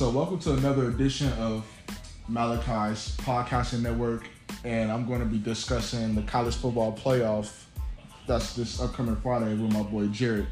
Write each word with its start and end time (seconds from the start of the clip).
So, 0.00 0.08
welcome 0.08 0.38
to 0.38 0.54
another 0.54 0.88
edition 0.88 1.30
of 1.34 1.62
Malachi's 2.26 3.14
podcasting 3.18 3.82
network, 3.82 4.26
and 4.64 4.90
I'm 4.90 5.06
going 5.06 5.20
to 5.20 5.26
be 5.26 5.36
discussing 5.36 6.14
the 6.14 6.22
college 6.22 6.56
football 6.56 6.96
playoff. 6.96 7.64
That's 8.26 8.54
this 8.54 8.80
upcoming 8.80 9.16
Friday 9.16 9.54
with 9.56 9.70
my 9.74 9.82
boy 9.82 10.06
Jared. 10.06 10.46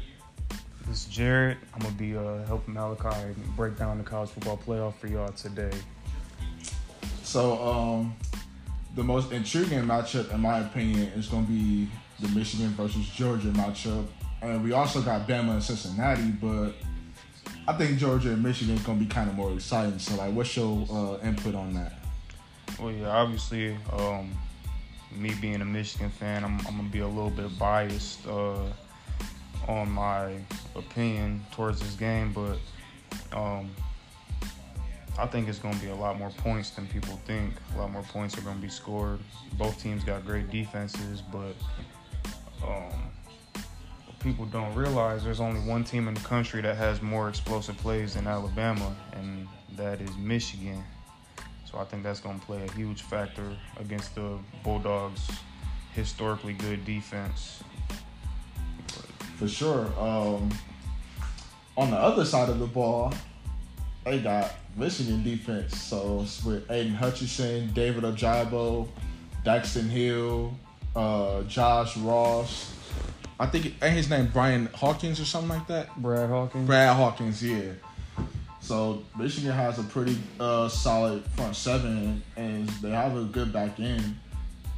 This 0.85 1.07
is 1.07 1.11
Jared. 1.11 1.57
I'm 1.73 1.79
gonna 1.79 1.95
be 1.95 2.15
uh, 2.15 2.45
helping 2.45 2.75
Malachi 2.75 3.33
break 3.55 3.75
down 3.75 3.97
the 3.97 4.03
college 4.03 4.29
football 4.29 4.61
playoff 4.63 4.93
for 4.97 5.07
y'all 5.07 5.29
today. 5.29 5.75
So, 7.23 7.59
um, 7.67 8.15
the 8.93 9.03
most 9.03 9.31
intriguing 9.31 9.81
matchup, 9.81 10.31
in 10.31 10.41
my 10.41 10.59
opinion, 10.59 11.07
is 11.15 11.25
going 11.25 11.47
to 11.47 11.51
be 11.51 11.89
the 12.19 12.27
Michigan 12.37 12.67
versus 12.73 13.09
Georgia 13.09 13.47
matchup, 13.47 14.05
and 14.43 14.63
we 14.63 14.73
also 14.73 15.01
got 15.01 15.27
Bama 15.27 15.53
and 15.53 15.63
Cincinnati, 15.63 16.33
but 16.39 16.73
I 17.69 17.73
think 17.73 17.99
Georgia 17.99 18.31
and 18.31 18.41
Michigan 18.41 18.73
is 18.77 18.83
to 18.83 18.93
be 18.95 19.05
kind 19.05 19.29
of 19.29 19.35
more 19.35 19.53
exciting. 19.53 19.99
So, 19.99 20.15
like, 20.15 20.33
what's 20.33 20.57
your 20.57 20.87
uh, 20.91 21.19
input 21.23 21.53
on 21.53 21.75
that? 21.75 21.99
Well, 22.79 22.91
yeah, 22.91 23.09
obviously, 23.09 23.77
um, 23.93 24.31
me 25.15 25.35
being 25.39 25.61
a 25.61 25.65
Michigan 25.65 26.09
fan, 26.09 26.43
I'm, 26.43 26.57
I'm 26.65 26.77
gonna 26.77 26.89
be 26.89 27.01
a 27.01 27.07
little 27.07 27.29
bit 27.29 27.59
biased 27.59 28.25
uh, 28.25 28.63
on 29.67 29.91
my 29.91 30.33
opinion 30.75 31.45
towards 31.51 31.79
this 31.79 31.93
game, 31.93 32.33
but 32.33 32.57
um, 33.37 33.69
I 35.19 35.27
think 35.27 35.47
it's 35.47 35.59
gonna 35.59 35.77
be 35.77 35.89
a 35.89 35.95
lot 35.95 36.17
more 36.17 36.31
points 36.31 36.71
than 36.71 36.87
people 36.87 37.19
think. 37.27 37.53
A 37.75 37.77
lot 37.77 37.91
more 37.91 38.01
points 38.01 38.35
are 38.35 38.41
gonna 38.41 38.59
be 38.59 38.69
scored. 38.69 39.19
Both 39.59 39.79
teams 39.79 40.03
got 40.03 40.25
great 40.25 40.49
defenses, 40.49 41.21
but 41.21 41.53
um, 42.67 43.11
people 44.19 44.45
don't 44.45 44.73
realize 44.75 45.23
there's 45.23 45.39
only 45.39 45.61
one 45.61 45.83
team 45.83 46.07
in 46.07 46.13
the 46.13 46.21
country 46.21 46.61
that 46.61 46.75
has 46.75 47.01
more 47.01 47.29
explosive 47.29 47.77
plays 47.77 48.15
than 48.15 48.27
Alabama, 48.27 48.95
and 49.13 49.47
that 49.75 50.01
is 50.01 50.15
Michigan. 50.17 50.83
So 51.69 51.77
I 51.77 51.85
think 51.85 52.03
that's 52.03 52.19
going 52.19 52.39
to 52.39 52.45
play 52.45 52.65
a 52.65 52.71
huge 52.73 53.03
factor 53.03 53.55
against 53.79 54.15
the 54.15 54.37
Bulldogs' 54.63 55.29
historically 55.93 56.53
good 56.53 56.83
defense. 56.83 57.63
For 59.37 59.47
sure. 59.47 59.85
Um, 59.97 60.49
on 61.77 61.91
the 61.91 61.97
other 61.97 62.25
side 62.25 62.49
of 62.49 62.59
the 62.59 62.67
ball, 62.67 63.13
they 64.03 64.19
got 64.19 64.51
Michigan 64.75 65.23
defense. 65.23 65.79
So 65.81 66.21
it's 66.23 66.43
with 66.43 66.69
Aidan 66.69 66.93
Hutchinson, 66.93 67.71
David 67.73 68.03
Ojabo, 68.03 68.87
Daxton 69.45 69.87
Hill, 69.89 70.53
uh, 70.95 71.43
Josh 71.43 71.95
Ross. 71.97 72.73
I 73.39 73.45
think 73.45 73.73
ain't 73.81 73.95
his 73.95 74.09
name 74.09 74.29
Brian 74.33 74.65
Hawkins 74.73 75.19
or 75.19 75.25
something 75.25 75.49
like 75.49 75.67
that. 75.67 75.95
Brad 75.95 76.29
Hawkins. 76.29 76.67
Brad 76.67 76.95
Hawkins, 76.95 77.41
yeah. 77.41 77.71
So 78.59 79.03
Michigan 79.17 79.51
has 79.51 79.79
a 79.79 79.83
pretty 79.83 80.17
uh, 80.39 80.67
solid 80.67 81.23
front 81.37 81.55
seven, 81.55 82.21
and 82.35 82.67
they 82.81 82.89
have 82.91 83.15
a 83.15 83.23
good 83.23 83.53
back 83.53 83.79
end, 83.79 84.17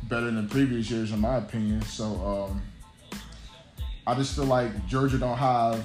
better 0.03 0.29
than 0.29 0.47
previous 0.47 0.91
years, 0.91 1.11
in 1.11 1.19
my 1.19 1.37
opinion. 1.37 1.81
So 1.81 2.05
um, 2.51 2.61
I 4.05 4.13
just 4.13 4.35
feel 4.35 4.45
like 4.45 4.87
Georgia 4.87 5.17
don't 5.17 5.37
have 5.37 5.83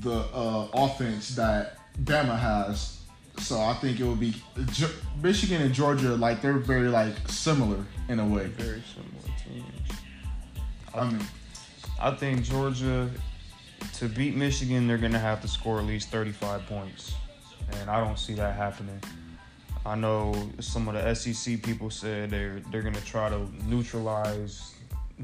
the 0.00 0.20
uh, 0.34 0.68
offense 0.72 1.36
that 1.36 1.76
Bama 2.02 2.38
has. 2.38 3.02
So 3.38 3.60
I 3.60 3.74
think 3.74 4.00
it 4.00 4.04
would 4.04 4.20
be 4.20 4.34
Ge- 4.70 4.94
Michigan 5.22 5.60
and 5.60 5.74
Georgia, 5.74 6.14
like 6.14 6.40
they're 6.40 6.54
very 6.54 6.88
like 6.88 7.14
similar 7.28 7.84
in 8.08 8.20
a 8.20 8.26
way. 8.26 8.46
Very 8.46 8.82
similar 8.94 9.38
teams. 9.44 9.98
I 10.94 11.10
mean, 11.10 11.20
I 12.00 12.10
think 12.12 12.42
Georgia, 12.42 13.10
to 13.94 14.08
beat 14.08 14.36
Michigan, 14.36 14.86
they're 14.86 14.98
to 15.12 15.18
have 15.18 15.42
to 15.42 15.48
score 15.48 15.78
at 15.78 15.86
least 15.86 16.10
35 16.10 16.66
points. 16.66 17.14
And 17.72 17.90
I 17.90 18.02
don't 18.02 18.18
see 18.18 18.34
that 18.34 18.56
happening. 18.56 19.00
I 19.86 19.94
know 19.96 20.34
some 20.60 20.88
of 20.88 20.94
the 20.94 21.14
SEC 21.14 21.62
people 21.62 21.90
said 21.90 22.30
they're 22.30 22.62
they're 22.70 22.82
to 22.94 23.04
try 23.04 23.28
to 23.28 23.46
neutralize 23.66 24.74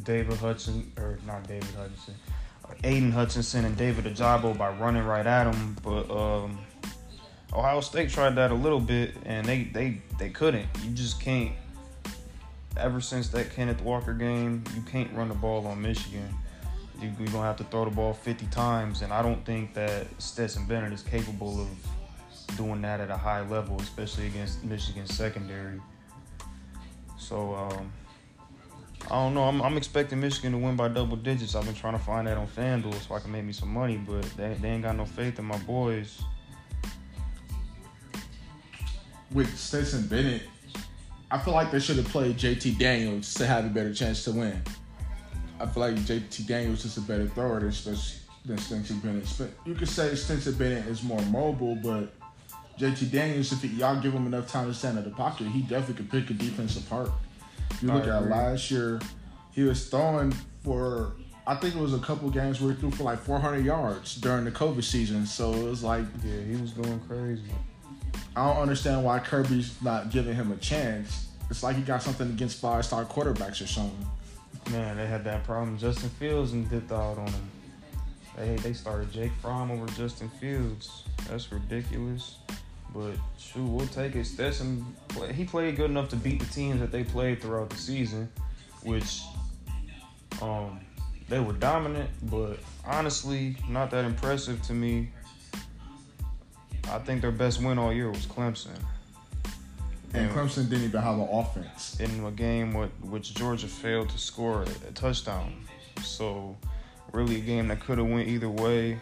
David 0.03 0.37
Hudson, 0.37 0.93
or 0.99 1.19
not 1.27 1.49
David 1.49 1.75
Hudson, 1.77 2.15
Aidan 2.85 3.13
Hutchinson 3.13 3.65
and 3.65 3.77
David 3.77 4.05
Ojabo 4.05 4.57
by 4.57 4.71
running 4.71 5.05
right 5.05 5.27
at 5.27 5.53
him. 5.53 5.77
But 5.83 6.11
um, 6.11 6.59
Ohio 7.53 7.81
State 7.81 8.11
tried 8.11 8.37
that 8.37 8.51
a 8.51 8.55
little 8.55 8.81
bit, 8.81 9.15
and 9.25 9.47
they, 9.47 9.65
they, 9.65 10.01
they 10.19 10.31
couldn't. 10.31 10.67
You 10.85 10.91
just 10.93 11.21
can't. 11.21 11.53
Ever 12.77 13.01
since 13.01 13.29
that 13.31 13.53
Kenneth 13.55 13.83
Walker 13.83 14.15
game, 14.15 14.65
you 14.75 14.83
can't 14.83 15.13
run 15.15 15.29
the 15.29 15.35
ball 15.35 15.67
on 15.67 15.83
Michigan. 15.83 16.29
You, 17.01 17.09
you're 17.09 17.15
going 17.15 17.31
to 17.31 17.39
have 17.39 17.57
to 17.57 17.65
throw 17.65 17.85
the 17.85 17.91
ball 17.91 18.13
50 18.13 18.47
times, 18.47 19.03
and 19.03 19.13
I 19.13 19.23
don't 19.23 19.45
think 19.45 19.75
that 19.75 20.07
Stetson 20.21 20.67
Bennett 20.67 20.93
is 20.93 21.03
capable 21.03 21.61
of 21.61 22.57
doing 22.57 22.83
that 22.83 23.01
at 23.01 23.11
a 23.11 23.17
high 23.17 23.47
level, 23.47 23.81
especially 23.81 24.27
against 24.27 24.65
Michigan's 24.65 25.15
secondary. 25.15 25.81
So, 27.19 27.55
um, 27.55 27.93
I 29.07 29.15
don't 29.15 29.35
know. 29.35 29.45
I'm, 29.45 29.61
I'm 29.63 29.77
expecting 29.77 30.21
Michigan 30.21 30.53
to 30.53 30.59
win 30.59 30.77
by 30.77 30.89
double 30.89 31.17
digits. 31.17 31.55
I've 31.55 31.65
been 31.65 31.75
trying 31.75 31.95
to 31.95 32.05
find 32.05 32.27
that 32.27 32.37
on 32.37 32.47
FanDuel 32.47 33.07
so 33.07 33.15
I 33.15 33.21
can 33.21 33.33
make 33.33 33.45
me 33.45 33.53
some 33.53 33.73
money, 33.73 33.97
but 33.97 34.23
they, 34.37 34.55
they 34.55 34.69
ain't 34.69 34.83
got 34.83 34.97
no 34.97 35.05
faith 35.05 35.39
in 35.39 35.45
my 35.45 35.59
boys. 35.59 36.23
with 39.33 39.57
Stetson 39.57 40.07
Bennett, 40.09 40.43
I 41.31 41.39
feel 41.39 41.55
like 41.55 41.71
they 41.71 41.79
should 41.79 41.97
have 41.97 42.09
played 42.09 42.37
JT 42.37 42.79
Daniels 42.79 43.35
to 43.35 43.47
have 43.47 43.65
a 43.65 43.69
better 43.69 43.95
chance 43.95 44.25
to 44.25 44.33
win. 44.33 44.61
I 45.61 45.67
feel 45.67 45.83
like 45.83 45.95
JT 45.97 46.47
Daniels 46.47 46.85
is 46.85 46.97
a 46.97 47.03
better 47.03 47.27
thrower 47.29 47.61
than, 47.61 47.97
than 48.45 48.59
Stetson 48.59 48.99
Bennett. 48.99 49.27
Sp- 49.29 49.55
You 49.65 49.75
could 49.75 49.89
say 49.89 50.15
Stetson 50.15 50.55
Bennett 50.55 50.87
is 50.87 51.03
more 51.03 51.21
mobile, 51.23 51.77
but 51.77 52.13
JT 52.79 53.13
Daniels, 53.13 53.53
if 53.53 53.63
y'all 53.65 54.01
give 54.01 54.13
him 54.13 54.27
enough 54.27 54.51
time 54.51 54.67
to 54.67 54.75
stand 54.75 54.99
in 54.99 55.05
the 55.05 55.11
pocket, 55.11 55.47
he 55.49 55.61
definitely 55.63 55.95
could 55.95 56.11
pick 56.11 56.31
a 56.31 56.35
defense 56.35 56.77
apart. 56.79 57.11
You 57.81 57.89
look 57.89 58.07
at 58.07 58.29
last 58.29 58.71
year, 58.71 59.01
he 59.53 59.63
was 59.63 59.89
throwing 59.89 60.33
for 60.65 61.13
I 61.47 61.55
think 61.57 61.75
it 61.75 61.81
was 61.81 61.95
a 61.95 61.99
couple 61.99 62.31
games 62.31 62.61
where 62.61 62.73
he 62.73 62.79
threw 62.81 62.91
for 62.91 63.03
like 63.05 63.19
400 63.19 63.65
yards 63.65 64.17
during 64.17 64.45
the 64.45 64.51
COVID 64.51 64.85
season. 64.85 65.27
So 65.27 65.53
it 65.53 65.65
was 65.65 65.83
like 65.83 66.05
Yeah, 66.25 66.41
he 66.43 66.61
was 66.61 66.73
going 66.73 67.01
crazy. 67.01 67.43
I 68.41 68.47
don't 68.47 68.63
understand 68.63 69.05
why 69.05 69.19
Kirby's 69.19 69.75
not 69.83 70.11
giving 70.11 70.35
him 70.35 70.51
a 70.51 70.57
chance. 70.57 71.27
It's 71.51 71.63
like 71.63 71.77
he 71.77 71.83
got 71.83 72.03
something 72.03 72.27
against 72.27 72.59
five 72.59 72.87
star 72.87 73.05
quarterbacks 73.05 73.63
or 73.63 73.67
something. 73.67 74.07
Man, 74.71 74.97
they 74.97 75.07
had 75.07 75.25
that 75.25 75.45
problem. 75.45 75.77
Justin 75.77 76.09
Fields 76.09 76.53
and 76.53 76.69
dipped 76.71 76.91
out 76.91 77.19
on 77.19 77.27
him. 77.27 77.51
They 78.39 78.57
they 78.57 78.73
started 78.73 79.13
Jake 79.13 79.33
Fromm 79.43 79.71
over 79.71 79.87
Justin 79.89 80.31
Fields. 80.41 81.05
That's 81.29 81.53
ridiculous. 81.53 82.37
But 82.95 83.13
shoot, 83.39 83.67
we'll 83.67 83.87
take 83.89 84.17
it. 84.17 84.25
Stetson, 84.25 84.87
he 85.35 85.45
played 85.45 85.77
good 85.77 85.91
enough 85.91 86.09
to 86.09 86.17
beat 86.17 86.41
the 86.41 86.47
teams 86.47 86.81
that 86.81 86.91
they 86.91 87.05
played 87.05 87.43
throughout 87.43 87.69
the 87.69 87.77
season, 87.77 88.27
which 88.85 89.21
um 90.41 90.81
they 91.29 91.41
were 91.41 91.53
dominant, 91.53 92.09
but 92.23 92.59
honestly, 92.87 93.57
not 93.69 93.91
that 93.91 94.07
impressive 94.07 94.63
to 94.63 94.73
me. 94.73 95.11
I 96.89 96.99
think 96.99 97.21
their 97.21 97.31
best 97.33 97.63
win 97.63 97.79
all 97.79 97.93
year 97.93 98.11
was 98.11 98.27
Clemson. 98.27 98.71
And 100.13 100.27
Yeah. 100.27 100.35
Clemson 100.35 100.69
didn't 100.69 100.85
even 100.85 101.01
have 101.03 101.19
an 101.19 101.29
offense. 101.31 101.99
in 102.01 102.25
a 102.25 102.31
game 102.31 102.75
with 102.75 102.91
which 103.01 103.35
Georgia 103.35 103.69
failed 103.69 104.09
to 104.11 104.19
score 104.19 104.63
a 104.63 104.93
touchdown. 104.93 105.53
So 106.03 106.57
really 107.13 107.37
a 107.37 107.41
game 107.41 107.69
that 107.69 107.81
could 107.81 107.99
have 107.99 108.09
went 108.09 108.29
either 108.29 108.49
way. 108.49 109.01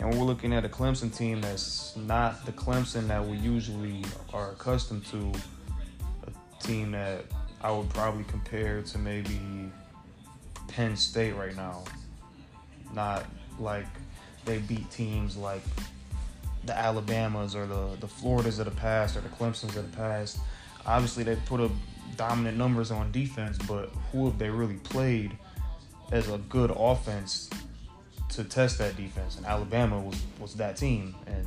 And 0.00 0.12
we're 0.12 0.24
looking 0.24 0.52
at 0.52 0.64
a 0.64 0.68
Clemson 0.68 1.16
team 1.16 1.40
that's 1.40 1.94
not 1.96 2.44
the 2.46 2.52
Clemson 2.52 3.06
that 3.08 3.24
we 3.24 3.36
usually 3.36 4.04
are 4.32 4.50
accustomed 4.50 5.06
to. 5.06 5.32
A 6.26 6.66
team 6.66 6.90
that 6.92 7.24
I 7.62 7.70
would 7.70 7.88
probably 7.90 8.24
compare 8.24 8.82
to 8.82 8.98
maybe 8.98 9.70
Penn 10.66 10.96
State 10.96 11.32
right 11.36 11.54
now. 11.54 11.84
Not 12.92 13.24
like 13.60 13.86
they 14.44 14.58
beat 14.58 14.90
teams 14.90 15.36
like 15.36 15.62
the 16.66 16.76
Alabamas 16.76 17.54
or 17.54 17.66
the, 17.66 17.96
the 18.00 18.08
Floridas 18.08 18.58
of 18.58 18.66
the 18.66 18.70
past 18.70 19.16
or 19.16 19.20
the 19.20 19.28
Clemsons 19.28 19.76
of 19.76 19.90
the 19.90 19.96
past. 19.96 20.38
Obviously, 20.86 21.24
they 21.24 21.36
put 21.46 21.60
up 21.60 21.70
dominant 22.16 22.56
numbers 22.56 22.90
on 22.90 23.10
defense, 23.12 23.58
but 23.66 23.90
who 24.12 24.26
have 24.26 24.38
they 24.38 24.50
really 24.50 24.76
played 24.76 25.36
as 26.12 26.28
a 26.28 26.38
good 26.38 26.72
offense 26.74 27.50
to 28.30 28.44
test 28.44 28.78
that 28.78 28.96
defense? 28.96 29.36
And 29.36 29.46
Alabama 29.46 30.00
was, 30.00 30.20
was 30.38 30.54
that 30.54 30.76
team, 30.76 31.14
and 31.26 31.46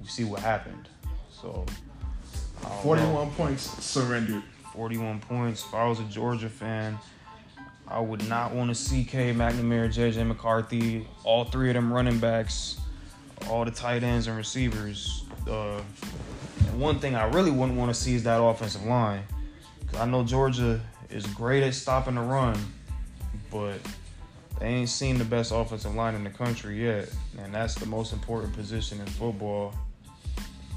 you 0.00 0.08
see 0.08 0.24
what 0.24 0.40
happened. 0.40 0.88
So, 1.30 1.64
I 2.64 2.68
don't 2.68 2.76
know. 2.76 2.82
41 2.82 3.30
points 3.32 3.84
surrendered. 3.84 4.42
41 4.72 5.20
points. 5.20 5.64
If 5.64 5.74
I 5.74 5.86
was 5.86 6.00
a 6.00 6.04
Georgia 6.04 6.48
fan, 6.48 6.98
I 7.86 8.00
would 8.00 8.28
not 8.28 8.52
want 8.52 8.68
to 8.68 8.74
see 8.74 9.04
Cade 9.04 9.36
McNamara, 9.36 9.88
JJ 9.88 10.26
McCarthy, 10.26 11.06
all 11.24 11.44
three 11.44 11.70
of 11.70 11.74
them 11.74 11.92
running 11.92 12.18
backs, 12.18 12.78
all 13.48 13.64
the 13.64 13.70
tight 13.70 14.02
ends 14.02 14.26
and 14.26 14.36
receivers. 14.36 15.24
Uh, 15.48 15.80
one 16.76 16.98
thing 16.98 17.14
I 17.14 17.24
really 17.24 17.50
wouldn't 17.50 17.78
want 17.78 17.94
to 17.94 18.00
see 18.00 18.14
is 18.14 18.22
that 18.24 18.42
offensive 18.42 18.84
line. 18.84 19.22
Because 19.80 20.00
I 20.00 20.04
know 20.06 20.22
Georgia 20.24 20.80
is 21.10 21.26
great 21.26 21.62
at 21.62 21.74
stopping 21.74 22.16
the 22.16 22.20
run, 22.20 22.58
but 23.50 23.78
they 24.60 24.66
ain't 24.66 24.88
seen 24.88 25.18
the 25.18 25.24
best 25.24 25.52
offensive 25.52 25.94
line 25.94 26.14
in 26.14 26.24
the 26.24 26.30
country 26.30 26.84
yet, 26.84 27.08
and 27.38 27.54
that's 27.54 27.74
the 27.74 27.86
most 27.86 28.12
important 28.12 28.52
position 28.54 29.00
in 29.00 29.06
football. 29.06 29.72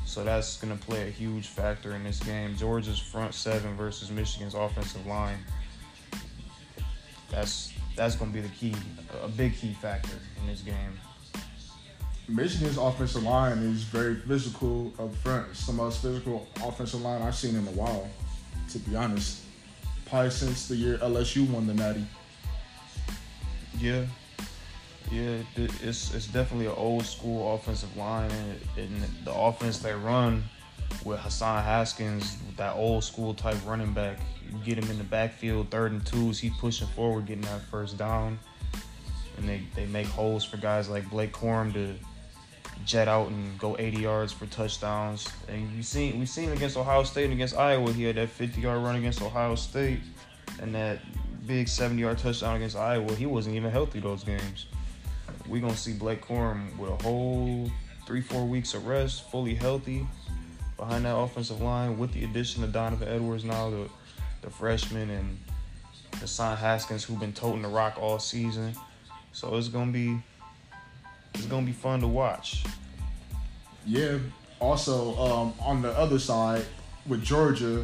So 0.05 0.23
that's 0.23 0.57
going 0.57 0.77
to 0.77 0.85
play 0.85 1.07
a 1.07 1.11
huge 1.11 1.47
factor 1.47 1.95
in 1.95 2.03
this 2.03 2.19
game. 2.19 2.55
Georgia's 2.57 2.99
front 2.99 3.33
seven 3.33 3.75
versus 3.75 4.11
Michigan's 4.11 4.53
offensive 4.53 5.05
line. 5.05 5.37
That's 7.29 7.71
that's 7.95 8.15
going 8.15 8.31
to 8.31 8.35
be 8.35 8.41
the 8.41 8.53
key, 8.53 8.75
a 9.23 9.27
big 9.27 9.55
key 9.55 9.73
factor 9.73 10.17
in 10.39 10.47
this 10.47 10.61
game. 10.61 10.99
Michigan's 12.31 12.77
offensive 12.77 13.23
line 13.23 13.57
is 13.57 13.83
very 13.83 14.15
physical 14.15 14.93
up 14.97 15.13
front. 15.15 15.47
It's 15.51 15.67
the 15.67 15.73
most 15.73 16.01
physical 16.01 16.47
offensive 16.63 17.01
line 17.01 17.21
I've 17.21 17.35
seen 17.35 17.55
in 17.55 17.67
a 17.67 17.71
while, 17.71 18.07
to 18.69 18.79
be 18.79 18.95
honest. 18.95 19.41
Probably 20.05 20.29
since 20.29 20.67
the 20.67 20.75
year 20.75 20.97
LSU 20.99 21.49
won 21.49 21.67
the 21.67 21.73
Natty. 21.73 22.05
Yeah, 23.79 24.05
yeah, 25.11 25.39
it's 25.55 26.13
it's 26.13 26.27
definitely 26.27 26.67
an 26.67 26.75
old 26.77 27.05
school 27.05 27.53
offensive 27.53 27.95
line, 27.97 28.31
and, 28.31 28.59
and 28.77 29.03
the 29.25 29.33
offense 29.33 29.79
they 29.79 29.93
run 29.93 30.43
with 31.03 31.19
Hassan 31.19 31.63
Haskins, 31.63 32.37
that 32.55 32.75
old 32.75 33.03
school 33.03 33.33
type 33.33 33.57
running 33.65 33.93
back. 33.93 34.19
You 34.49 34.57
get 34.63 34.81
him 34.81 34.89
in 34.89 34.97
the 34.97 35.03
backfield, 35.03 35.69
third 35.69 35.91
and 35.91 36.05
twos, 36.05 36.39
he's 36.39 36.55
pushing 36.57 36.87
forward, 36.89 37.25
getting 37.25 37.43
that 37.43 37.61
first 37.63 37.97
down, 37.97 38.39
and 39.37 39.49
they 39.49 39.63
they 39.75 39.85
make 39.87 40.07
holes 40.07 40.45
for 40.45 40.57
guys 40.57 40.89
like 40.89 41.09
Blake 41.09 41.33
Corum 41.33 41.73
to 41.73 41.95
jet 42.85 43.07
out 43.07 43.27
and 43.27 43.57
go 43.59 43.75
80 43.77 44.01
yards 44.01 44.31
for 44.33 44.45
touchdowns. 44.47 45.27
And 45.47 45.71
you 45.71 45.83
seen 45.83 46.19
we 46.19 46.25
seen 46.25 46.51
against 46.51 46.77
Ohio 46.77 47.03
State 47.03 47.25
and 47.25 47.33
against 47.33 47.55
Iowa. 47.55 47.91
He 47.93 48.03
had 48.03 48.15
that 48.15 48.29
50 48.29 48.61
yard 48.61 48.83
run 48.83 48.95
against 48.95 49.21
Ohio 49.21 49.55
State, 49.55 49.99
and 50.61 50.73
that 50.75 50.99
big 51.47 51.67
70 51.67 52.01
yard 52.01 52.17
touchdown 52.17 52.55
against 52.55 52.75
Iowa. 52.75 53.13
He 53.15 53.25
wasn't 53.25 53.55
even 53.55 53.71
healthy 53.71 53.99
those 53.99 54.23
games 54.23 54.67
we're 55.47 55.61
gonna 55.61 55.75
see 55.75 55.93
Blake 55.93 56.25
Corum 56.25 56.75
with 56.77 56.91
a 56.91 57.03
whole 57.03 57.69
three, 58.05 58.21
four 58.21 58.45
weeks 58.45 58.73
of 58.73 58.87
rest, 58.87 59.29
fully 59.29 59.55
healthy 59.55 60.07
behind 60.77 61.05
that 61.05 61.15
offensive 61.15 61.61
line 61.61 61.97
with 61.97 62.11
the 62.13 62.23
addition 62.23 62.63
of 62.63 62.71
Donovan 62.71 63.07
Edwards 63.07 63.43
now, 63.43 63.69
the 63.69 63.89
the 64.41 64.49
freshman 64.49 65.09
and 65.11 65.37
Hassan 66.15 66.57
Haskins 66.57 67.03
who've 67.03 67.19
been 67.19 67.33
toting 67.33 67.61
the 67.61 67.67
rock 67.67 67.97
all 67.99 68.17
season. 68.17 68.73
So 69.33 69.55
it's 69.55 69.67
gonna 69.67 69.91
be 69.91 70.21
it's 71.33 71.45
gonna 71.45 71.65
be 71.65 71.71
fun 71.71 72.01
to 72.01 72.07
watch. 72.07 72.63
Yeah. 73.85 74.17
Also, 74.59 75.17
um, 75.17 75.53
on 75.59 75.81
the 75.81 75.91
other 75.97 76.19
side 76.19 76.63
with 77.07 77.23
Georgia, 77.23 77.83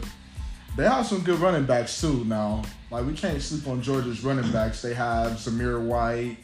they 0.76 0.84
have 0.84 1.06
some 1.08 1.22
good 1.22 1.40
running 1.40 1.66
backs 1.66 2.00
too. 2.00 2.24
Now, 2.26 2.64
like 2.92 3.06
we 3.06 3.14
can't 3.14 3.42
sleep 3.42 3.68
on 3.68 3.82
Georgia's 3.82 4.24
running 4.24 4.52
backs. 4.52 4.82
They 4.82 4.94
have 4.94 5.32
Zamir 5.34 5.84
White, 5.84 6.38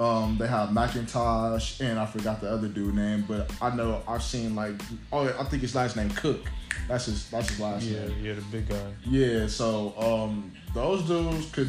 um, 0.00 0.38
they 0.38 0.46
have 0.48 0.70
McIntosh 0.70 1.80
and 1.82 1.98
I 1.98 2.06
forgot 2.06 2.40
the 2.40 2.50
other 2.50 2.68
dude 2.68 2.94
name, 2.94 3.24
but 3.28 3.52
I 3.60 3.76
know 3.76 4.02
I've 4.08 4.22
seen 4.22 4.56
like 4.56 4.72
oh 5.12 5.28
I 5.28 5.44
think 5.44 5.60
his 5.60 5.74
last 5.74 5.94
name 5.94 6.08
Cook. 6.10 6.40
That's 6.88 7.04
his 7.04 7.28
that's 7.28 7.50
his 7.50 7.60
last 7.60 7.84
yeah, 7.84 8.06
name. 8.06 8.24
Yeah, 8.24 8.32
the 8.32 8.40
big 8.50 8.66
guy. 8.66 8.92
Yeah, 9.04 9.46
so 9.46 9.94
um, 9.98 10.52
those 10.72 11.02
dudes 11.02 11.50
could 11.52 11.68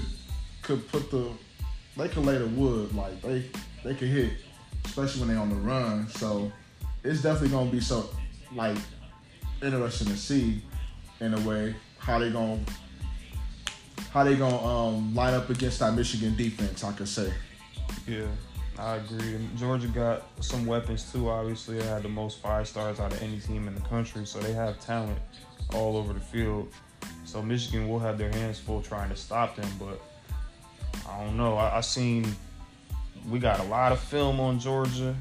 could 0.61 0.87
put 0.89 1.11
the 1.11 1.29
they 1.97 2.07
could 2.07 2.25
lay 2.25 2.37
the 2.37 2.47
wood 2.47 2.95
like 2.95 3.21
they 3.21 3.43
they 3.83 3.93
could 3.95 4.07
hit, 4.07 4.31
especially 4.85 5.21
when 5.21 5.29
they're 5.29 5.39
on 5.39 5.49
the 5.49 5.55
run. 5.55 6.07
So 6.09 6.51
it's 7.03 7.21
definitely 7.21 7.49
gonna 7.49 7.71
be 7.71 7.79
so 7.79 8.09
like 8.53 8.77
interesting 9.61 10.07
to 10.07 10.17
see 10.17 10.61
in 11.19 11.33
a 11.33 11.39
way 11.41 11.75
how 11.97 12.19
they 12.19 12.31
gonna 12.31 12.59
how 14.11 14.23
they 14.23 14.35
gonna 14.35 14.65
um, 14.65 15.15
line 15.15 15.33
up 15.33 15.49
against 15.49 15.79
that 15.79 15.93
Michigan 15.93 16.35
defense. 16.35 16.83
I 16.83 16.91
could 16.93 17.07
say. 17.07 17.31
Yeah, 18.07 18.25
I 18.77 18.95
agree. 18.95 19.37
Georgia 19.57 19.87
got 19.87 20.23
some 20.43 20.65
weapons 20.65 21.11
too. 21.11 21.29
Obviously, 21.29 21.77
they 21.77 21.85
had 21.85 22.03
the 22.03 22.09
most 22.09 22.39
five 22.39 22.67
stars 22.67 22.99
out 22.99 23.13
of 23.13 23.21
any 23.21 23.39
team 23.39 23.67
in 23.67 23.75
the 23.75 23.81
country, 23.81 24.25
so 24.25 24.39
they 24.39 24.53
have 24.53 24.79
talent 24.79 25.19
all 25.73 25.97
over 25.97 26.13
the 26.13 26.19
field. 26.19 26.71
So 27.25 27.41
Michigan 27.41 27.87
will 27.87 27.99
have 27.99 28.17
their 28.17 28.31
hands 28.31 28.59
full 28.59 28.81
trying 28.81 29.09
to 29.09 29.15
stop 29.15 29.55
them, 29.55 29.69
but 29.79 30.01
I 31.07 31.23
don't 31.23 31.37
know. 31.37 31.55
I, 31.55 31.77
I 31.77 31.81
seen 31.81 32.25
we 33.29 33.39
got 33.39 33.59
a 33.59 33.63
lot 33.63 33.91
of 33.91 33.99
film 33.99 34.39
on 34.39 34.59
Georgia, 34.59 35.15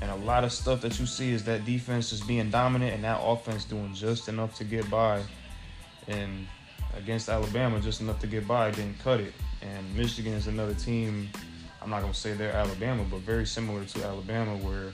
and 0.00 0.10
a 0.10 0.16
lot 0.16 0.44
of 0.44 0.52
stuff 0.52 0.80
that 0.82 0.98
you 1.00 1.06
see 1.06 1.32
is 1.32 1.44
that 1.44 1.64
defense 1.64 2.12
is 2.12 2.20
being 2.20 2.50
dominant 2.50 2.94
and 2.94 3.04
that 3.04 3.20
offense 3.22 3.64
doing 3.64 3.94
just 3.94 4.28
enough 4.28 4.56
to 4.56 4.64
get 4.64 4.88
by. 4.90 5.22
And 6.08 6.46
against 6.96 7.28
Alabama, 7.28 7.80
just 7.80 8.00
enough 8.00 8.20
to 8.20 8.26
get 8.26 8.46
by, 8.46 8.70
didn't 8.70 8.98
cut 9.00 9.20
it. 9.20 9.32
And 9.62 9.96
Michigan 9.96 10.34
is 10.34 10.46
another 10.46 10.74
team. 10.74 11.28
I'm 11.80 11.90
not 11.90 12.02
gonna 12.02 12.14
say 12.14 12.34
they're 12.34 12.52
Alabama, 12.52 13.04
but 13.10 13.20
very 13.20 13.46
similar 13.46 13.84
to 13.84 14.04
Alabama, 14.04 14.56
where 14.58 14.92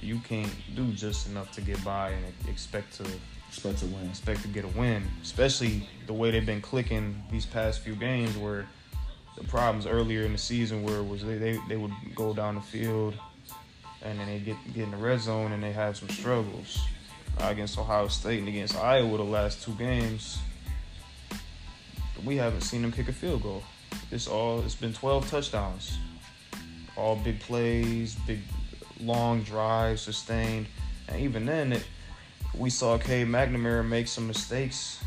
you 0.00 0.18
can't 0.20 0.52
do 0.74 0.92
just 0.92 1.28
enough 1.28 1.52
to 1.52 1.60
get 1.60 1.82
by 1.84 2.10
and 2.10 2.24
expect 2.48 2.96
to 2.98 3.06
expect 3.48 3.78
to 3.78 3.86
win. 3.86 4.08
Expect 4.08 4.42
to 4.42 4.48
get 4.48 4.64
a 4.64 4.68
win, 4.68 5.04
especially 5.22 5.88
the 6.06 6.12
way 6.12 6.30
they've 6.30 6.46
been 6.46 6.60
clicking 6.60 7.22
these 7.30 7.46
past 7.46 7.80
few 7.80 7.94
games, 7.94 8.36
where 8.36 8.66
the 9.36 9.44
problems 9.44 9.86
earlier 9.86 10.22
in 10.22 10.32
the 10.32 10.38
season 10.38 10.82
where 10.82 10.98
it 10.98 11.06
was 11.06 11.24
they, 11.24 11.36
they, 11.36 11.58
they 11.68 11.76
would 11.76 11.92
go 12.14 12.32
down 12.32 12.54
the 12.54 12.60
field 12.60 13.14
and 14.02 14.18
then 14.18 14.26
they 14.26 14.38
get 14.38 14.56
get 14.74 14.84
in 14.84 14.90
the 14.90 14.96
red 14.96 15.20
zone 15.20 15.52
and 15.52 15.62
they 15.62 15.72
have 15.72 15.96
some 15.96 16.08
struggles 16.08 16.84
uh, 17.40 17.46
against 17.46 17.78
Ohio 17.78 18.08
State 18.08 18.38
and 18.38 18.48
against 18.48 18.76
Iowa 18.76 19.16
the 19.16 19.24
last 19.24 19.62
two 19.62 19.72
games 19.72 20.38
we 22.24 22.36
haven't 22.36 22.62
seen 22.62 22.82
them 22.82 22.92
kick 22.92 23.08
a 23.08 23.12
field 23.12 23.42
goal. 23.42 23.62
It's 24.10 24.26
all 24.26 24.60
it's 24.60 24.74
been 24.74 24.92
12 24.92 25.28
touchdowns. 25.28 25.98
All 26.96 27.16
big 27.16 27.40
plays, 27.40 28.14
big 28.26 28.40
long 29.00 29.42
drives, 29.42 30.02
sustained. 30.02 30.66
And 31.08 31.20
even 31.20 31.44
then 31.44 31.72
it, 31.72 31.84
we 32.56 32.70
saw 32.70 32.96
Cade 32.98 33.26
McNamara 33.26 33.86
make 33.86 34.08
some 34.08 34.26
mistakes 34.26 35.03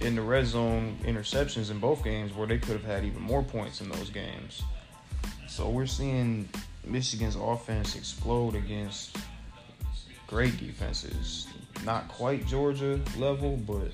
in 0.00 0.14
the 0.14 0.22
red 0.22 0.46
zone 0.46 0.98
interceptions 1.04 1.70
in 1.70 1.78
both 1.78 2.02
games 2.02 2.34
where 2.34 2.46
they 2.46 2.58
could 2.58 2.72
have 2.72 2.84
had 2.84 3.04
even 3.04 3.20
more 3.20 3.42
points 3.42 3.80
in 3.80 3.88
those 3.90 4.10
games. 4.10 4.62
So 5.48 5.68
we're 5.68 5.86
seeing 5.86 6.48
Michigan's 6.84 7.36
offense 7.36 7.96
explode 7.96 8.54
against 8.54 9.16
great 10.26 10.56
defenses. 10.58 11.48
Not 11.84 12.08
quite 12.08 12.46
Georgia 12.46 13.00
level, 13.18 13.56
but 13.56 13.90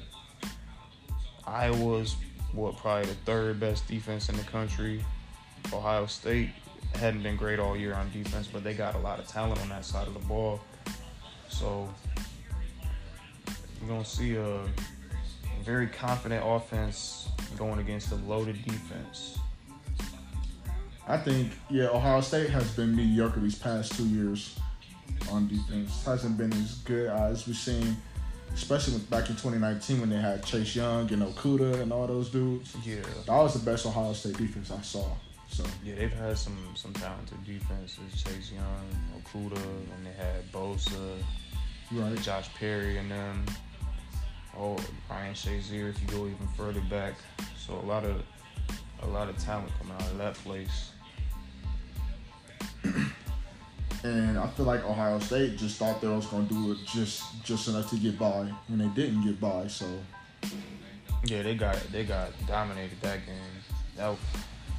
Iowa's 1.47 2.17
what 2.52 2.76
probably 2.76 3.06
the 3.06 3.14
third 3.25 3.61
best 3.61 3.87
defense 3.87 4.29
in 4.29 4.37
the 4.37 4.45
country. 4.45 5.04
Ohio 5.73 6.07
State 6.07 6.50
hadn't 6.95 7.23
been 7.23 7.37
great 7.37 7.59
all 7.59 7.76
year 7.76 7.95
on 7.95 8.11
defense, 8.12 8.47
but 8.47 8.64
they 8.64 8.75
got 8.75 8.95
a 8.95 8.99
lot 8.99 9.19
of 9.19 9.26
talent 9.26 9.61
on 9.61 9.69
that 9.69 9.85
side 9.85 10.07
of 10.07 10.14
the 10.14 10.21
ball. 10.21 10.61
So 11.49 11.88
we're 13.81 13.88
gonna 13.88 14.04
see 14.04 14.37
a 14.37 14.61
very 15.66 15.88
confident 15.88 16.44
offense 16.46 17.28
going 17.58 17.80
against 17.80 18.12
a 18.12 18.14
loaded 18.14 18.64
defense. 18.64 19.38
I 21.08 21.18
think 21.18 21.52
yeah, 21.68 21.88
Ohio 21.88 22.20
State 22.20 22.50
has 22.50 22.70
been 22.70 22.94
mediocre 22.94 23.40
these 23.40 23.58
past 23.58 23.96
two 23.96 24.06
years 24.06 24.58
on 25.30 25.49
defense. 25.49 26.04
Hasn't 26.04 26.38
been 26.38 26.52
as 26.52 26.76
good 26.78 27.11
as 27.11 27.46
we've 27.46 27.56
seen 27.56 27.96
especially 28.54 28.99
back 29.11 29.28
in 29.28 29.37
2019 29.37 30.00
when 30.00 30.08
they 30.08 30.16
had 30.16 30.42
Chase 30.42 30.75
Young 30.75 31.12
and 31.12 31.23
Okudah 31.23 31.82
and 31.82 31.92
all 31.92 32.06
those 32.06 32.30
dudes. 32.30 32.75
Yeah, 32.85 33.02
that 33.26 33.28
was 33.28 33.52
the 33.52 33.70
best 33.70 33.85
Ohio 33.87 34.12
State 34.12 34.38
defense 34.38 34.70
I 34.70 34.80
saw. 34.82 35.04
So 35.49 35.64
yeah, 35.85 35.96
they've 35.96 36.12
had 36.12 36.38
some 36.38 36.56
some 36.75 36.92
talented 36.94 37.44
defenses. 37.44 38.23
Chase 38.23 38.52
Young, 38.52 39.20
Okudah, 39.20 39.56
and 39.96 40.06
they 40.06 40.12
had 40.12 40.50
Bosa, 40.52 41.18
right? 41.92 42.20
Josh 42.23 42.49
Perry, 42.54 42.99
and 42.99 43.11
then 43.11 43.44
oh 44.59 44.77
Ryan 45.11 45.35
Shazier. 45.35 45.91
If 45.91 46.01
you 46.01 46.09
go 46.09 46.27
even 46.27 46.49
further 46.57 46.81
back, 46.83 47.15
so 47.57 47.75
a 47.75 47.87
lot 47.87 48.05
of 48.05 48.23
a 49.03 49.07
lot 49.07 49.29
of 49.29 49.37
talent 49.39 49.71
coming 49.79 49.95
out 49.95 50.11
of 50.11 50.19
that 50.19 50.35
place. 50.35 50.91
and 54.05 54.39
I 54.39 54.47
feel 54.49 54.67
like 54.67 54.85
Ohio 54.85 55.19
State 55.19 55.57
just 55.59 55.79
thought 55.79 56.01
they 56.01 56.09
was 56.09 56.27
gonna 56.27 56.45
do 56.45 56.73
it 56.73 56.79
just 56.85 57.43
just 57.45 57.69
enough 57.69 57.91
to 57.91 57.97
get 57.97 58.19
by, 58.19 58.51
and 58.69 58.81
they 58.81 58.89
didn't 58.89 59.25
get 59.25 59.41
by. 59.41 59.67
So 59.67 59.87
yeah, 61.25 61.43
they 61.43 61.55
got 61.55 61.77
they 61.93 62.05
got 62.05 62.31
dominated 62.47 63.01
that 63.03 63.27
game. 63.27 63.37
That 63.97 64.17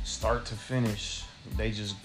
start 0.04 0.46
to 0.46 0.56
finish, 0.56 1.24
they 1.58 1.72
just 1.72 1.96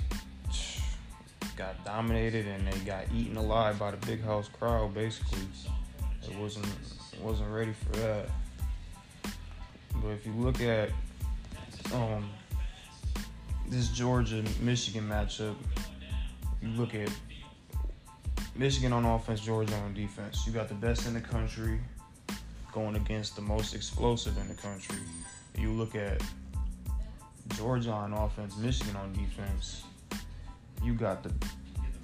got 1.57 1.85
dominated 1.85 2.47
and 2.47 2.67
they 2.67 2.79
got 2.81 3.05
eaten 3.15 3.37
alive 3.37 3.79
by 3.79 3.91
the 3.91 3.97
big 4.07 4.23
house 4.25 4.49
crowd. 4.49 4.95
Basically, 4.95 5.43
it 6.29 6.37
wasn't 6.39 6.67
wasn't 7.21 7.51
ready 7.51 7.73
for 7.73 7.97
that. 7.99 8.29
But 10.03 10.09
if 10.11 10.27
you 10.27 10.33
look 10.33 10.61
at 10.61 10.91
um, 11.93 12.31
this 13.69 13.89
Georgia 13.89 14.43
Michigan 14.61 15.09
matchup, 15.09 15.55
you 16.61 16.69
look 16.69 16.95
at 16.95 17.11
Michigan 18.55 18.93
on 18.93 19.05
offense, 19.05 19.41
Georgia 19.41 19.75
on 19.77 19.95
defense. 19.95 20.47
You 20.47 20.53
got 20.53 20.69
the 20.69 20.75
best 20.75 21.07
in 21.07 21.15
the 21.15 21.21
country 21.21 21.81
going 22.73 22.97
against 22.97 23.37
the 23.37 23.43
most 23.43 23.75
explosive 23.75 24.37
in 24.39 24.49
the 24.49 24.55
country. 24.55 24.99
You 25.59 25.71
look 25.73 25.95
at 25.95 26.23
Georgia 27.57 27.91
on 27.91 28.13
offense, 28.13 28.57
Michigan 28.57 28.97
on 28.97 29.13
defense. 29.13 29.85
You 30.83 30.95
got 30.95 31.23
the 31.23 31.33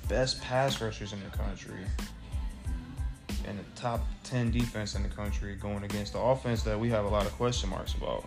best 0.09 0.41
pass 0.41 0.81
rushers 0.81 1.13
in 1.13 1.23
the 1.23 1.37
country 1.37 1.85
and 3.49 3.59
the 3.59 3.65
top 3.81 4.01
10 4.25 4.51
defense 4.51 4.95
in 4.95 5.03
the 5.03 5.09
country 5.09 5.55
going 5.55 5.83
against 5.83 6.13
the 6.13 6.19
offense 6.19 6.63
that 6.63 6.79
we 6.79 6.91
have 6.91 7.07
a 7.07 7.09
lot 7.09 7.25
of 7.25 7.33
question 7.33 7.71
marks 7.71 7.95
about. 7.95 8.27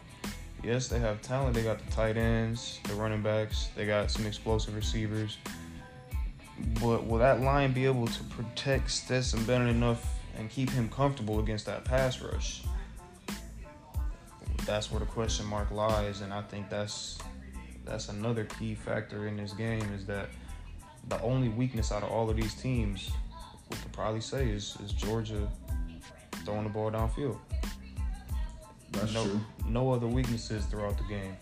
Yes, 0.63 0.87
they 0.87 0.99
have 0.99 1.21
talent. 1.21 1.53
They 1.53 1.63
got 1.63 1.83
the 1.83 1.91
tight 1.91 2.17
ends, 2.17 2.79
the 2.87 2.95
running 2.95 3.21
backs, 3.21 3.69
they 3.75 3.85
got 3.85 4.09
some 4.09 4.25
explosive 4.25 4.75
receivers. 4.75 5.37
But 6.81 7.05
will 7.05 7.19
that 7.19 7.41
line 7.41 7.71
be 7.71 7.85
able 7.85 8.07
to 8.07 8.23
protect 8.25 8.91
Stetson 8.91 9.43
Bennett 9.45 9.69
enough 9.69 10.19
and 10.37 10.49
keep 10.49 10.69
him 10.69 10.89
comfortable 10.89 11.39
against 11.39 11.65
that 11.67 11.85
pass 11.85 12.21
rush? 12.21 12.63
That's 14.65 14.91
where 14.91 14.99
the 14.99 15.07
question 15.07 15.45
mark 15.45 15.71
lies, 15.71 16.21
and 16.21 16.31
I 16.31 16.41
think 16.43 16.69
that's 16.69 17.17
that's 17.83 18.09
another 18.09 18.45
key 18.45 18.75
factor 18.75 19.27
in 19.27 19.37
this 19.37 19.53
game 19.53 19.91
is 19.93 20.05
that 20.05 20.29
the 21.07 21.19
only 21.21 21.49
weakness 21.49 21.91
out 21.91 22.03
of 22.03 22.11
all 22.11 22.29
of 22.29 22.35
these 22.35 22.53
teams, 22.53 23.11
we 23.71 23.77
could 23.77 23.93
probably 23.93 24.21
say, 24.21 24.49
is, 24.49 24.77
is 24.83 24.91
Georgia 24.91 25.47
throwing 26.45 26.63
the 26.63 26.69
ball 26.69 26.91
downfield. 26.91 27.37
That's 28.91 29.13
no, 29.13 29.23
true. 29.23 29.41
No 29.67 29.91
other 29.91 30.07
weaknesses 30.07 30.65
throughout 30.65 30.97
the 30.97 31.03
game. 31.05 31.35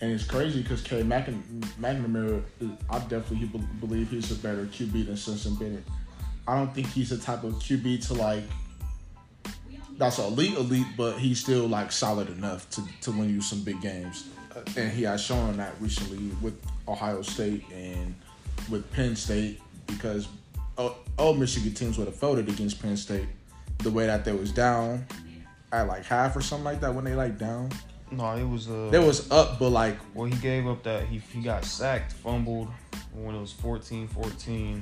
And 0.00 0.12
it's 0.12 0.24
crazy 0.24 0.62
because 0.62 0.80
K. 0.80 1.02
McIn- 1.02 1.42
McNamara, 1.80 2.42
I 2.88 2.98
definitely 3.00 3.50
believe 3.80 4.10
he's 4.10 4.30
a 4.30 4.36
better 4.36 4.64
QB 4.66 5.06
than 5.06 5.16
Simpson 5.16 5.56
Bennett. 5.56 5.82
I 6.46 6.54
don't 6.54 6.72
think 6.72 6.86
he's 6.88 7.10
the 7.10 7.18
type 7.18 7.42
of 7.42 7.54
QB 7.54 8.06
to 8.06 8.14
like. 8.14 8.44
That's 9.96 10.20
elite, 10.20 10.56
elite, 10.56 10.86
but 10.96 11.18
he's 11.18 11.40
still 11.40 11.66
like 11.66 11.90
solid 11.90 12.28
enough 12.28 12.70
to, 12.70 12.82
to 13.02 13.10
win 13.10 13.28
you 13.28 13.40
some 13.40 13.62
big 13.64 13.80
games, 13.80 14.28
and 14.76 14.92
he 14.92 15.02
has 15.02 15.20
shown 15.20 15.56
that 15.56 15.74
recently 15.80 16.30
with 16.40 16.54
Ohio 16.86 17.20
State 17.22 17.64
and 17.72 18.14
with 18.70 18.90
Penn 18.92 19.16
State 19.16 19.60
because 19.88 20.28
oh, 20.78 20.96
all 21.18 21.34
Michigan 21.34 21.74
teams 21.74 21.98
would 21.98 22.06
have 22.06 22.16
folded 22.16 22.48
against 22.48 22.80
Penn 22.80 22.96
State 22.96 23.26
the 23.78 23.90
way 23.90 24.06
that 24.06 24.24
they 24.24 24.32
was 24.32 24.52
down 24.52 25.04
at 25.72 25.86
like 25.86 26.04
half 26.04 26.34
or 26.34 26.40
something 26.40 26.64
like 26.64 26.80
that 26.80 26.94
when 26.94 27.04
they 27.04 27.14
like 27.14 27.38
down. 27.38 27.70
No, 28.10 28.32
it 28.32 28.44
was 28.44 28.70
uh 28.70 28.88
They 28.90 28.98
was 28.98 29.30
up, 29.30 29.58
but 29.58 29.70
like 29.70 29.98
well 30.14 30.26
he 30.26 30.36
gave 30.38 30.66
up 30.66 30.82
that 30.84 31.04
he 31.04 31.18
he 31.18 31.42
got 31.42 31.64
sacked, 31.64 32.12
fumbled 32.12 32.68
when 33.12 33.34
it 33.34 33.40
was 33.40 33.52
14-14. 33.52 34.80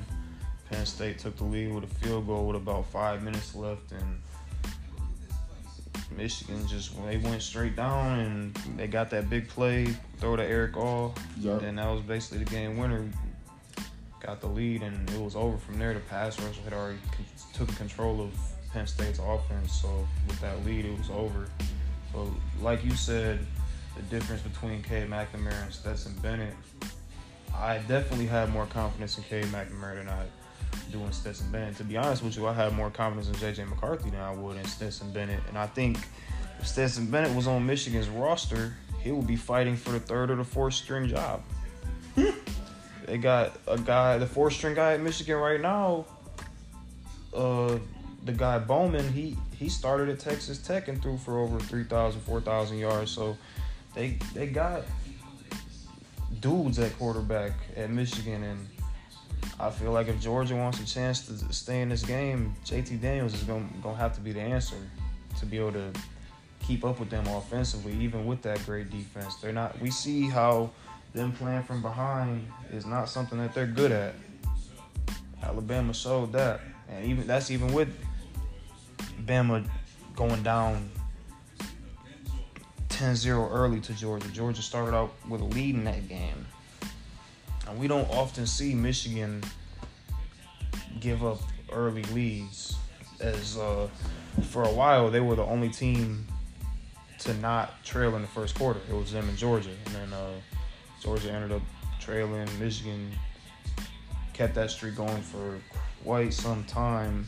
Penn 0.69 0.85
State 0.85 1.17
took 1.19 1.35
the 1.37 1.43
lead 1.43 1.73
with 1.73 1.83
a 1.85 1.87
field 1.87 2.27
goal 2.27 2.47
with 2.47 2.57
about 2.57 2.85
five 2.87 3.23
minutes 3.23 3.55
left 3.55 3.91
and 3.91 4.21
Michigan 6.15 6.65
just 6.67 6.95
they 7.05 7.17
went 7.17 7.41
straight 7.41 7.75
down 7.75 8.19
and 8.19 8.55
they 8.75 8.87
got 8.87 9.09
that 9.11 9.29
big 9.29 9.47
play, 9.47 9.85
throw 10.17 10.35
to 10.35 10.43
Erick 10.43 10.75
All, 10.77 11.13
Yup. 11.39 11.61
and 11.61 11.77
that 11.77 11.89
was 11.89 12.01
basically 12.01 12.43
the 12.43 12.49
game 12.51 12.77
winner. 12.77 13.05
Got 14.27 14.41
the 14.41 14.47
lead 14.47 14.83
and 14.83 15.09
it 15.09 15.21
was 15.21 15.37
over 15.37 15.57
from 15.57 15.79
there. 15.79 15.93
The 15.93 16.01
pass 16.01 16.37
rush 16.41 16.59
had 16.65 16.73
already 16.73 16.99
took 17.53 17.73
control 17.77 18.19
of 18.19 18.31
Penn 18.73 18.85
State's 18.85 19.19
offense, 19.19 19.71
so 19.71 20.05
with 20.27 20.37
that 20.41 20.65
lead, 20.65 20.83
it 20.83 20.97
was 20.97 21.09
over. 21.09 21.47
So, 22.11 22.35
like 22.61 22.83
you 22.83 22.91
said, 22.91 23.39
the 23.95 24.01
difference 24.03 24.41
between 24.41 24.83
Cade 24.83 25.09
McNamara 25.09 25.63
and 25.63 25.73
Stetson 25.73 26.13
Bennett, 26.21 26.53
I 27.55 27.77
definitely 27.87 28.25
had 28.25 28.49
more 28.49 28.65
confidence 28.65 29.17
in 29.17 29.23
Cade 29.23 29.45
McNamara 29.45 29.95
than 29.95 30.09
I 30.09 30.25
do 30.91 30.99
in 31.05 31.13
Stetson 31.13 31.49
Bennett. 31.49 31.77
To 31.77 31.85
be 31.85 31.95
honest 31.95 32.21
with 32.21 32.35
you, 32.35 32.47
I 32.47 32.53
had 32.53 32.73
more 32.73 32.89
confidence 32.89 33.29
in 33.29 33.35
J.J. 33.35 33.63
McCarthy 33.63 34.09
than 34.09 34.19
I 34.19 34.33
would 34.33 34.57
in 34.57 34.65
Stetson 34.65 35.09
Bennett. 35.13 35.39
And 35.47 35.57
I 35.57 35.67
think 35.67 35.99
if 36.59 36.67
Stetson 36.67 37.09
Bennett 37.09 37.33
was 37.33 37.47
on 37.47 37.65
Michigan's 37.65 38.09
roster, 38.09 38.73
he 38.99 39.11
would 39.13 39.25
be 39.25 39.37
fighting 39.37 39.77
for 39.77 39.91
the 39.91 40.01
third 40.01 40.31
or 40.31 40.35
the 40.35 40.43
fourth 40.43 40.73
string 40.73 41.07
job. 41.07 41.43
They 43.07 43.17
got 43.17 43.57
a 43.67 43.79
guy, 43.79 44.17
the 44.17 44.27
four 44.27 44.51
string 44.51 44.75
guy 44.75 44.93
at 44.93 45.01
Michigan 45.01 45.37
right 45.37 45.59
now. 45.59 46.05
Uh, 47.33 47.79
the 48.25 48.33
guy 48.33 48.59
Bowman, 48.59 49.11
he 49.13 49.37
he 49.55 49.69
started 49.69 50.09
at 50.09 50.19
Texas 50.19 50.59
Tech 50.59 50.89
and 50.89 51.01
threw 51.01 51.17
for 51.17 51.39
over 51.39 51.59
3,000, 51.59 52.21
4,000 52.21 52.77
yards. 52.77 53.09
So 53.09 53.37
they 53.95 54.19
they 54.33 54.47
got 54.47 54.83
dudes 56.41 56.77
at 56.79 56.95
quarterback 56.99 57.53
at 57.77 57.89
Michigan, 57.89 58.43
and 58.43 58.67
I 59.57 59.71
feel 59.71 59.93
like 59.93 60.09
if 60.09 60.19
Georgia 60.19 60.55
wants 60.55 60.81
a 60.81 60.85
chance 60.85 61.25
to 61.27 61.53
stay 61.53 61.81
in 61.81 61.89
this 61.89 62.03
game, 62.03 62.55
JT 62.65 63.01
Daniels 63.01 63.33
is 63.33 63.43
gonna 63.43 63.65
gonna 63.81 63.97
have 63.97 64.13
to 64.15 64.21
be 64.21 64.33
the 64.33 64.41
answer 64.41 64.75
to 65.39 65.45
be 65.45 65.57
able 65.57 65.71
to 65.71 65.93
keep 66.59 66.83
up 66.83 66.99
with 66.99 67.09
them 67.09 67.25
offensively, 67.27 67.93
even 67.93 68.25
with 68.25 68.41
that 68.41 68.63
great 68.65 68.89
defense. 68.89 69.35
They're 69.35 69.53
not. 69.53 69.79
We 69.79 69.91
see 69.91 70.27
how 70.27 70.71
them 71.13 71.31
playing 71.31 71.63
from 71.63 71.81
behind 71.81 72.47
is 72.71 72.85
not 72.85 73.09
something 73.09 73.37
that 73.39 73.53
they're 73.53 73.65
good 73.65 73.91
at. 73.91 74.13
Alabama 75.43 75.93
showed 75.93 76.33
that, 76.33 76.61
and 76.89 77.05
even 77.05 77.27
that's 77.27 77.51
even 77.51 77.73
with 77.73 77.89
Bama 79.25 79.67
going 80.15 80.41
down 80.43 80.89
10-0 82.89 83.51
early 83.51 83.79
to 83.79 83.93
Georgia. 83.93 84.27
Georgia 84.29 84.61
started 84.61 84.95
out 84.95 85.13
with 85.29 85.41
a 85.41 85.45
lead 85.45 85.75
in 85.75 85.83
that 85.83 86.07
game. 86.07 86.47
And 87.67 87.77
we 87.77 87.87
don't 87.87 88.09
often 88.09 88.47
see 88.47 88.73
Michigan 88.73 89.43
give 90.99 91.23
up 91.23 91.39
early 91.71 92.03
leads. 92.05 92.75
As 93.19 93.57
uh, 93.57 93.87
for 94.49 94.63
a 94.63 94.71
while, 94.71 95.11
they 95.11 95.19
were 95.19 95.35
the 95.35 95.43
only 95.43 95.69
team 95.69 96.25
to 97.19 97.33
not 97.35 97.83
trail 97.83 98.15
in 98.15 98.21
the 98.21 98.27
first 98.27 98.55
quarter. 98.55 98.79
It 98.89 98.95
was 98.95 99.11
them 99.11 99.27
and 99.27 99.37
Georgia, 99.37 99.71
and 99.85 99.95
then 99.95 100.13
uh, 100.13 100.33
Georgia 101.01 101.31
ended 101.31 101.51
up 101.51 101.61
trailing. 101.99 102.47
Michigan 102.59 103.11
kept 104.33 104.55
that 104.55 104.71
streak 104.71 104.95
going 104.95 105.21
for 105.21 105.59
quite 106.03 106.33
some 106.33 106.63
time, 106.65 107.25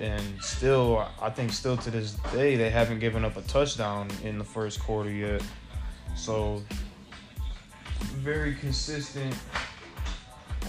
and 0.00 0.22
still, 0.40 1.06
I 1.20 1.30
think 1.30 1.52
still 1.52 1.76
to 1.78 1.90
this 1.90 2.12
day, 2.32 2.56
they 2.56 2.70
haven't 2.70 2.98
given 3.00 3.24
up 3.24 3.36
a 3.36 3.42
touchdown 3.42 4.08
in 4.22 4.38
the 4.38 4.44
first 4.44 4.80
quarter 4.80 5.10
yet. 5.10 5.42
So 6.14 6.62
very 8.16 8.54
consistent 8.54 9.34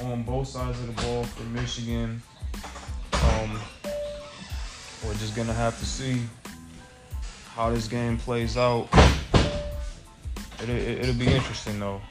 on 0.04 0.24
both 0.24 0.48
sides 0.48 0.80
of 0.80 0.88
the 0.88 1.02
ball 1.02 1.24
for 1.24 1.44
Michigan. 1.44 2.22
Um, 3.14 3.60
we're 5.06 5.14
just 5.16 5.36
gonna 5.36 5.54
have 5.54 5.78
to 5.80 5.86
see 5.86 6.22
how 7.56 7.70
this 7.72 7.88
game 7.88 8.18
plays 8.18 8.58
out. 8.58 8.88
It'll, 10.62 10.76
it'll 10.76 11.16
be 11.16 11.28
interesting 11.28 11.80
though. 11.80 12.02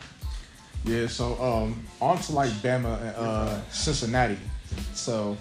Yeah, 0.84 1.08
so 1.08 1.34
um, 1.42 1.84
on 2.00 2.18
to 2.18 2.32
like 2.32 2.50
Bama 2.50 3.00
and 3.00 3.16
uh, 3.16 3.60
Cincinnati. 3.70 4.38
So 4.94 5.36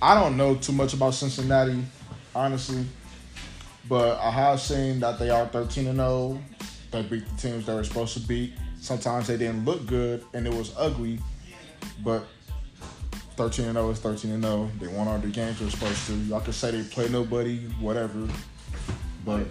I 0.00 0.14
don't 0.14 0.36
know 0.36 0.54
too 0.54 0.72
much 0.72 0.94
about 0.94 1.14
Cincinnati, 1.14 1.82
honestly, 2.34 2.84
but 3.88 4.18
I 4.20 4.30
have 4.30 4.60
seen 4.60 5.00
that 5.00 5.18
they 5.18 5.30
are 5.30 5.46
thirteen 5.46 5.88
and 5.88 5.98
zero. 5.98 6.38
They 6.92 7.02
beat 7.02 7.28
the 7.28 7.36
teams 7.36 7.66
they 7.66 7.74
were 7.74 7.82
supposed 7.84 8.14
to 8.14 8.20
beat. 8.20 8.52
Sometimes 8.80 9.26
they 9.26 9.36
didn't 9.36 9.64
look 9.64 9.86
good 9.86 10.24
and 10.34 10.46
it 10.46 10.54
was 10.54 10.72
ugly, 10.76 11.18
but 12.04 12.24
thirteen 13.36 13.64
and 13.64 13.74
zero 13.74 13.90
is 13.90 13.98
thirteen 13.98 14.30
and 14.32 14.44
zero. 14.44 14.70
They 14.78 14.86
won 14.86 15.08
all 15.08 15.18
the 15.18 15.28
games 15.28 15.58
they're 15.58 15.70
supposed 15.70 16.06
to. 16.06 16.12
Y'all 16.12 16.40
could 16.40 16.54
say 16.54 16.70
they 16.70 16.82
play 16.88 17.08
nobody, 17.08 17.58
whatever, 17.80 18.28
but 19.24 19.48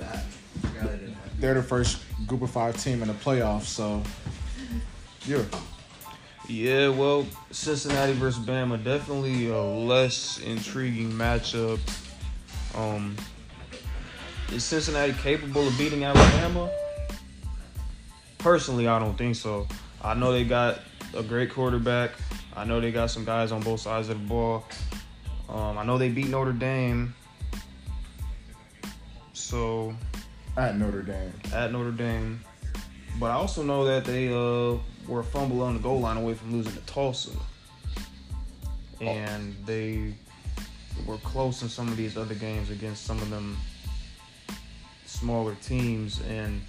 They're 1.39 1.53
the 1.53 1.63
first 1.63 2.01
group 2.27 2.41
of 2.41 2.51
five 2.51 2.81
team 2.81 3.01
in 3.01 3.07
the 3.07 3.13
playoffs. 3.13 3.65
So 3.65 4.01
yeah. 5.25 5.43
Yeah, 6.47 6.89
well, 6.89 7.25
Cincinnati 7.49 8.13
versus 8.13 8.45
Bama 8.45 8.83
definitely 8.83 9.49
a 9.49 9.59
less 9.59 10.39
intriguing 10.39 11.11
matchup. 11.11 11.79
Um, 12.75 13.15
is 14.51 14.63
Cincinnati 14.63 15.13
capable 15.13 15.67
of 15.67 15.75
beating 15.75 16.03
Alabama? 16.03 16.69
Personally, 18.37 18.87
I 18.87 18.99
don't 18.99 19.17
think 19.17 19.35
so. 19.35 19.67
I 20.03 20.13
know 20.13 20.31
they 20.31 20.43
got 20.43 20.81
a 21.15 21.23
great 21.23 21.49
quarterback. 21.49 22.11
I 22.55 22.63
know 22.63 22.79
they 22.79 22.91
got 22.91 23.09
some 23.09 23.25
guys 23.25 23.51
on 23.51 23.61
both 23.61 23.79
sides 23.79 24.09
of 24.09 24.21
the 24.21 24.27
ball. 24.27 24.65
Um, 25.49 25.79
I 25.79 25.83
know 25.83 25.97
they 25.97 26.09
beat 26.09 26.27
Notre 26.27 26.53
Dame. 26.53 27.15
So 29.33 29.95
At 30.57 30.77
Notre 30.77 31.01
Dame. 31.01 31.33
at 31.53 31.71
Notre 31.71 31.91
Dame. 31.91 32.39
But 33.19 33.31
I 33.31 33.33
also 33.33 33.63
know 33.63 33.85
that 33.85 34.05
they 34.05 34.29
uh, 34.29 34.77
were 35.07 35.19
a 35.21 35.23
fumble 35.23 35.61
on 35.61 35.73
the 35.73 35.79
goal 35.79 35.99
line 35.99 36.17
away 36.17 36.33
from 36.33 36.53
losing 36.53 36.73
to 36.73 36.79
Tulsa. 36.81 37.31
And 39.01 39.55
they 39.65 40.13
were 41.05 41.17
close 41.17 41.61
in 41.61 41.69
some 41.69 41.87
of 41.89 41.97
these 41.97 42.17
other 42.17 42.35
games 42.35 42.69
against 42.69 43.05
some 43.05 43.21
of 43.21 43.29
them 43.29 43.57
smaller 45.05 45.55
teams. 45.61 46.21
And 46.29 46.61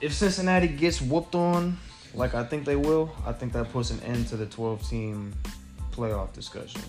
if 0.00 0.12
Cincinnati 0.12 0.68
gets 0.68 1.00
whooped 1.00 1.34
on, 1.34 1.78
like 2.14 2.34
I 2.34 2.44
think 2.44 2.64
they 2.64 2.76
will, 2.76 3.10
I 3.26 3.32
think 3.32 3.52
that 3.52 3.72
puts 3.72 3.90
an 3.90 4.00
end 4.02 4.28
to 4.28 4.36
the 4.36 4.46
12 4.46 4.88
team 4.88 5.34
playoff 5.92 6.32
discussion. 6.32 6.82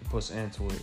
It 0.00 0.08
puts 0.08 0.30
an 0.30 0.38
end 0.38 0.52
to 0.54 0.68
it. 0.68 0.82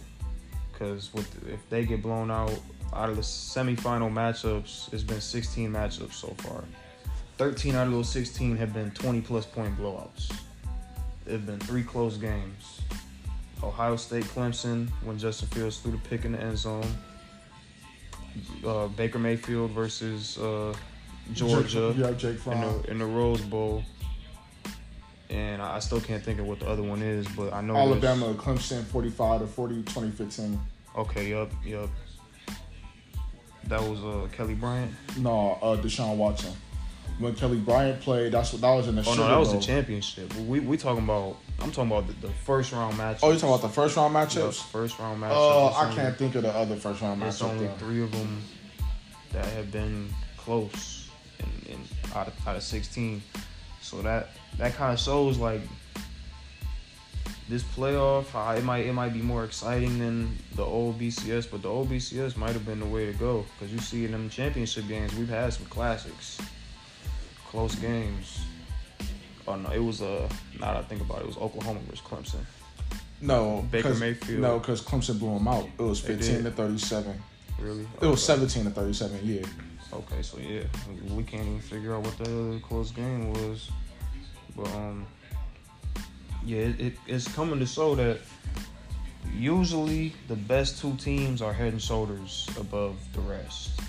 Because 0.79 1.09
if 1.47 1.69
they 1.69 1.85
get 1.85 2.01
blown 2.01 2.31
out 2.31 2.57
out 2.93 3.09
of 3.09 3.17
the 3.17 3.21
semifinal 3.21 4.11
matchups, 4.11 4.91
it's 4.93 5.03
been 5.03 5.21
16 5.21 5.69
matchups 5.69 6.13
so 6.13 6.29
far. 6.37 6.63
13 7.37 7.75
out 7.75 7.87
of 7.87 7.93
those 7.93 8.09
16 8.09 8.55
have 8.57 8.73
been 8.73 8.89
20 8.91 9.21
plus 9.21 9.45
point 9.45 9.77
blowouts. 9.77 10.31
There 11.25 11.33
have 11.33 11.45
been 11.45 11.59
three 11.59 11.83
close 11.83 12.17
games. 12.17 12.81
Ohio 13.61 13.97
State, 13.97 14.23
Clemson, 14.23 14.89
when 15.03 15.19
Justin 15.19 15.49
Fields 15.49 15.79
threw 15.79 15.91
the 15.91 15.97
pick 16.09 16.23
in 16.23 16.31
the 16.31 16.41
end 16.41 16.57
zone. 16.57 16.87
Uh, 18.65 18.87
Baker 18.87 19.19
Mayfield 19.19 19.71
versus 19.71 20.37
uh, 20.37 20.73
Georgia 21.33 21.93
Yeah, 21.97 22.11
Jake 22.11 22.45
in 22.47 22.61
the, 22.61 22.83
in 22.87 22.99
the 22.99 23.05
Rose 23.05 23.41
Bowl. 23.41 23.83
And 25.29 25.61
I 25.61 25.77
still 25.79 26.01
can't 26.01 26.23
think 26.23 26.39
of 26.39 26.47
what 26.47 26.59
the 26.59 26.67
other 26.67 26.81
one 26.81 27.01
is, 27.03 27.27
but 27.29 27.53
I 27.53 27.61
know 27.61 27.73
there's- 27.73 28.03
Alabama, 28.03 28.33
Clemson, 28.33 28.83
45 28.85 29.41
to 29.41 29.47
40, 29.47 29.75
2015. 29.83 30.59
Okay, 30.97 31.29
yep, 31.29 31.51
yep. 31.63 31.87
That 33.65 33.81
was 33.83 33.99
uh, 34.03 34.27
Kelly 34.35 34.55
Bryant. 34.55 34.91
No, 35.17 35.51
uh, 35.61 35.77
Deshaun 35.77 36.15
Watson. 36.17 36.53
When 37.19 37.35
Kelly 37.35 37.57
Bryant 37.59 38.01
played, 38.01 38.31
that's 38.31 38.53
what 38.53 38.61
that 38.61 38.71
was 38.73 38.87
in 38.87 38.95
the 38.95 39.03
Oh 39.05 39.13
no, 39.13 39.27
that 39.27 39.37
was 39.37 39.49
Bowl. 39.49 39.59
the 39.59 39.65
championship. 39.65 40.33
We 40.35 40.61
we 40.61 40.77
talking 40.77 41.03
about. 41.03 41.35
I'm 41.59 41.69
talking 41.71 41.91
about 41.91 42.07
the, 42.07 42.13
the 42.27 42.33
first 42.45 42.71
round 42.71 42.97
match. 42.97 43.19
Oh, 43.21 43.31
you 43.31 43.35
talking 43.37 43.49
about 43.53 43.61
the 43.61 43.69
first 43.73 43.97
round 43.97 44.15
matchups? 44.15 44.63
first 44.71 44.97
round 44.97 45.21
matchups. 45.21 45.31
Oh, 45.33 45.67
It's 45.67 45.77
I 45.77 45.83
only- 45.83 45.95
can't 45.97 46.17
think 46.17 46.35
of 46.35 46.43
the 46.43 46.55
other 46.55 46.77
first 46.77 47.01
round 47.01 47.21
It's 47.21 47.41
matchup. 47.41 47.49
only 47.49 47.67
though. 47.67 47.73
three 47.75 48.01
of 48.01 48.11
them 48.13 48.41
that 49.33 49.45
have 49.45 49.69
been 49.69 50.07
close, 50.37 51.09
in, 51.39 51.73
in 51.73 51.79
out 52.15 52.27
of 52.27 52.47
out 52.47 52.55
of 52.55 52.63
16. 52.63 53.21
So 53.81 54.01
that 54.01 54.29
that 54.57 54.75
kind 54.75 54.93
of 54.93 54.99
shows 54.99 55.37
like 55.37 55.61
this 57.47 57.63
playoff. 57.63 58.25
uh, 58.35 58.55
It 58.57 58.63
might 58.63 58.85
it 58.85 58.93
might 58.93 59.13
be 59.13 59.21
more 59.21 59.43
exciting 59.43 59.97
than 59.99 60.37
the 60.55 60.63
old 60.63 60.99
BCS, 60.99 61.49
but 61.49 61.61
the 61.61 61.69
old 61.69 61.89
BCS 61.89 62.37
might 62.37 62.51
have 62.53 62.65
been 62.65 62.79
the 62.79 62.85
way 62.85 63.05
to 63.05 63.13
go 63.13 63.45
because 63.57 63.73
you 63.73 63.79
see 63.79 64.05
in 64.05 64.11
them 64.11 64.29
championship 64.29 64.87
games 64.87 65.15
we've 65.15 65.29
had 65.29 65.51
some 65.53 65.65
classics, 65.65 66.39
close 67.47 67.75
games. 67.75 68.41
Oh 69.47 69.55
no, 69.55 69.69
it 69.71 69.79
was 69.79 70.01
uh 70.01 70.29
now 70.59 70.73
that 70.73 70.77
I 70.77 70.81
think 70.83 71.01
about 71.01 71.19
it, 71.19 71.23
it 71.23 71.27
was 71.27 71.37
Oklahoma 71.37 71.79
versus 71.89 72.05
Clemson. 72.05 72.41
No, 73.21 73.67
Baker 73.71 73.95
Mayfield. 73.95 74.39
No, 74.41 74.59
because 74.59 74.81
Clemson 74.81 75.19
blew 75.19 75.33
them 75.33 75.47
out. 75.47 75.65
It 75.77 75.81
was 75.81 75.99
15 75.99 76.43
to 76.43 76.51
37. 76.51 77.21
Really? 77.59 77.85
It 78.01 78.05
was 78.05 78.23
17 78.23 78.63
to 78.63 78.69
37. 78.69 79.19
Yeah. 79.23 79.41
Okay, 79.91 80.21
so 80.21 80.37
yeah, 80.37 80.63
we- 81.15 81.23
can't 81.23 81.45
even 81.45 81.59
figure 81.59 81.95
out 81.95 82.03
what 82.03 82.17
the 82.17 82.59
close 82.63 82.91
game 82.91 83.33
was, 83.33 83.69
but 84.55 84.67
um, 84.75 85.05
yeah, 86.45 86.59
it, 86.59 86.79
it, 86.79 86.93
it's 87.07 87.27
coming 87.33 87.59
to 87.59 87.65
show 87.65 87.95
that 87.95 88.19
usually 89.33 90.13
the 90.27 90.35
best 90.35 90.79
two 90.79 90.95
teams 90.97 91.41
are 91.41 91.53
head 91.53 91.73
and 91.73 91.81
shoulders 91.81 92.47
above 92.59 92.97
the 93.13 93.21
rest, 93.21 93.79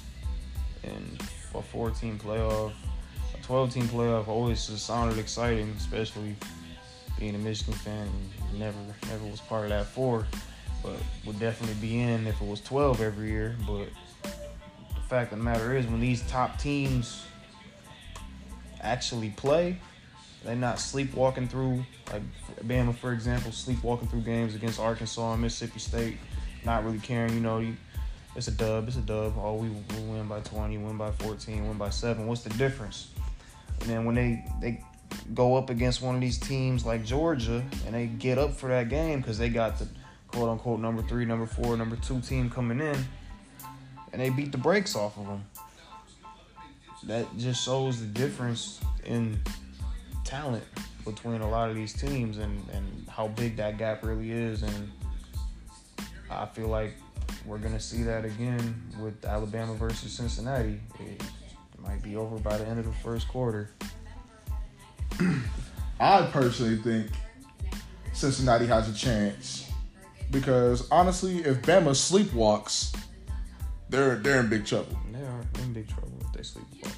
and 0.84 1.22
a 1.54 1.62
four-team 1.62 2.18
playoff, 2.18 2.72
a 3.38 3.42
twelve-team 3.42 3.86
playoff 3.88 4.26
always 4.26 4.60
sounded 4.60 5.18
exciting, 5.18 5.72
especially 5.76 6.34
being 7.18 7.34
a 7.34 7.38
Michigan 7.38 7.74
fan. 7.74 8.08
Never, 8.58 8.78
never 9.08 9.24
was 9.26 9.40
part 9.40 9.64
of 9.64 9.70
that 9.70 9.86
four, 9.86 10.26
but 10.82 10.96
would 11.26 11.38
definitely 11.38 11.76
be 11.80 12.00
in 12.00 12.26
if 12.26 12.40
it 12.40 12.46
was 12.46 12.60
twelve 12.60 13.00
every 13.00 13.30
year, 13.30 13.56
but 13.66 13.88
fact 15.10 15.32
of 15.32 15.38
the 15.38 15.44
matter 15.44 15.76
is 15.76 15.86
when 15.88 15.98
these 15.98 16.22
top 16.28 16.56
teams 16.56 17.26
actually 18.80 19.30
play, 19.30 19.76
they're 20.44 20.54
not 20.54 20.78
sleepwalking 20.78 21.48
through 21.48 21.84
like 22.12 22.22
Bama, 22.64 22.94
for 22.94 23.12
example, 23.12 23.50
sleepwalking 23.50 24.06
through 24.06 24.20
games 24.20 24.54
against 24.54 24.78
Arkansas 24.78 25.32
and 25.32 25.42
Mississippi 25.42 25.80
State, 25.80 26.16
not 26.64 26.84
really 26.84 27.00
caring. 27.00 27.34
You 27.34 27.40
know, 27.40 27.66
it's 28.36 28.46
a 28.46 28.52
dub, 28.52 28.86
it's 28.86 28.98
a 28.98 29.00
dub. 29.00 29.34
Oh, 29.36 29.56
we, 29.56 29.68
win 30.02 30.28
by 30.28 30.40
20, 30.40 30.78
win 30.78 30.96
by 30.96 31.10
14, 31.10 31.66
win 31.66 31.76
by 31.76 31.90
seven. 31.90 32.28
What's 32.28 32.42
the 32.42 32.50
difference? 32.50 33.10
And 33.80 33.90
then 33.90 34.04
when 34.04 34.14
they 34.14 34.44
they 34.60 34.84
go 35.34 35.56
up 35.56 35.70
against 35.70 36.02
one 36.02 36.14
of 36.14 36.20
these 36.20 36.38
teams 36.38 36.86
like 36.86 37.04
Georgia 37.04 37.64
and 37.84 37.94
they 37.96 38.06
get 38.06 38.38
up 38.38 38.52
for 38.52 38.68
that 38.68 38.88
game 38.88 39.20
because 39.20 39.38
they 39.38 39.48
got 39.48 39.76
the 39.76 39.88
quote 40.28 40.48
unquote 40.48 40.78
number 40.78 41.02
three, 41.02 41.24
number 41.24 41.46
four, 41.46 41.76
number 41.76 41.96
two 41.96 42.20
team 42.20 42.48
coming 42.48 42.78
in 42.78 42.96
and 44.12 44.20
they 44.20 44.30
beat 44.30 44.52
the 44.52 44.58
brakes 44.58 44.96
off 44.96 45.16
of 45.18 45.26
them. 45.26 45.44
That 47.04 47.26
just 47.38 47.64
shows 47.64 48.00
the 48.00 48.06
difference 48.06 48.80
in 49.04 49.40
talent 50.24 50.64
between 51.04 51.40
a 51.40 51.48
lot 51.48 51.70
of 51.70 51.76
these 51.76 51.92
teams 51.92 52.38
and, 52.38 52.62
and 52.72 53.08
how 53.08 53.28
big 53.28 53.56
that 53.56 53.78
gap 53.78 54.04
really 54.04 54.30
is. 54.30 54.62
And 54.62 54.92
I 56.30 56.46
feel 56.46 56.68
like 56.68 56.94
we're 57.46 57.58
going 57.58 57.72
to 57.72 57.80
see 57.80 58.02
that 58.02 58.24
again 58.24 58.82
with 59.00 59.24
Alabama 59.24 59.74
versus 59.74 60.12
Cincinnati. 60.12 60.80
It 61.00 61.22
might 61.78 62.02
be 62.02 62.16
over 62.16 62.38
by 62.38 62.58
the 62.58 62.66
end 62.66 62.78
of 62.78 62.84
the 62.84 62.92
first 62.92 63.28
quarter. 63.28 63.70
I 66.00 66.22
personally 66.32 66.76
think 66.76 67.10
Cincinnati 68.12 68.66
has 68.66 68.88
a 68.88 68.94
chance 68.94 69.70
because 70.30 70.88
honestly, 70.90 71.38
if 71.38 71.62
Bama 71.62 71.90
sleepwalks, 71.90 72.96
they're 73.90 74.16
they're 74.16 74.40
in 74.40 74.48
big 74.48 74.64
trouble. 74.66 74.98
They 75.12 75.20
are 75.20 75.40
in 75.62 75.72
big 75.72 75.88
trouble 75.88 76.12
if 76.20 76.32
they 76.32 76.40
sleepwalk. 76.40 76.92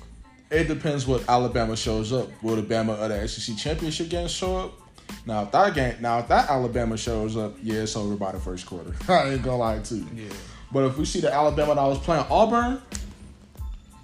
It 0.51 0.69
depends 0.69 1.07
what 1.07 1.27
Alabama 1.29 1.77
shows 1.77 2.13
up. 2.13 2.29
Will 2.43 2.57
the 2.57 2.63
Bama 2.63 2.91
of 2.91 3.09
the 3.09 3.27
SEC 3.27 3.57
championship 3.57 4.09
game 4.11 4.29
show 4.29 4.57
up? 4.59 4.73
Now 5.27 5.43
if 5.43 5.53
that 5.53 5.75
game, 5.75 5.97
now 6.01 6.19
if 6.19 6.29
that 6.29 6.51
Alabama 6.51 6.97
shows 6.97 7.37
up, 7.37 7.55
yeah, 7.63 7.81
it's 7.83 7.97
over 7.97 8.15
by 8.17 8.33
the 8.33 8.39
first 8.39 8.67
quarter. 8.67 8.95
I 9.13 9.31
ain't 9.31 9.43
gonna 9.43 9.57
lie 9.57 9.79
to 9.79 9.95
you. 9.97 10.07
Yeah. 10.15 10.29
But 10.71 10.85
if 10.85 10.97
we 10.99 11.05
see 11.05 11.21
the 11.21 11.33
Alabama 11.33 11.75
that 11.75 11.83
was 11.83 11.99
playing 11.99 12.25
Auburn, 12.31 12.81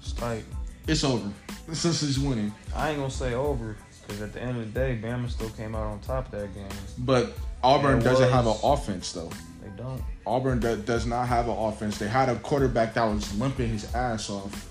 It's 0.00 0.12
tight. 0.12 0.44
it's 0.86 1.04
over. 1.04 1.30
Since 1.72 2.00
he's 2.00 2.18
winning. 2.18 2.52
I 2.74 2.90
ain't 2.90 3.10
to 3.10 3.14
say 3.14 3.34
over 3.34 3.76
because 4.06 4.22
at 4.22 4.32
the 4.32 4.40
end 4.42 4.58
of 4.58 4.72
the 4.72 4.80
day, 4.80 4.98
Bama 5.02 5.28
still 5.30 5.50
came 5.50 5.74
out 5.74 5.82
on 5.84 6.00
top 6.00 6.26
of 6.32 6.40
that 6.40 6.54
game. 6.54 6.66
But 6.98 7.32
Auburn 7.62 8.00
doesn't 8.00 8.30
have 8.30 8.46
an 8.46 8.56
offense 8.62 9.12
though. 9.12 9.30
They 9.68 9.82
don't. 9.82 10.02
Auburn 10.26 10.60
do, 10.60 10.76
does 10.76 11.06
not 11.06 11.28
have 11.28 11.48
an 11.48 11.56
offense. 11.56 11.98
They 11.98 12.08
had 12.08 12.28
a 12.28 12.36
quarterback 12.36 12.94
that 12.94 13.04
was 13.04 13.38
limping 13.38 13.70
his 13.70 13.94
ass 13.94 14.30
off 14.30 14.70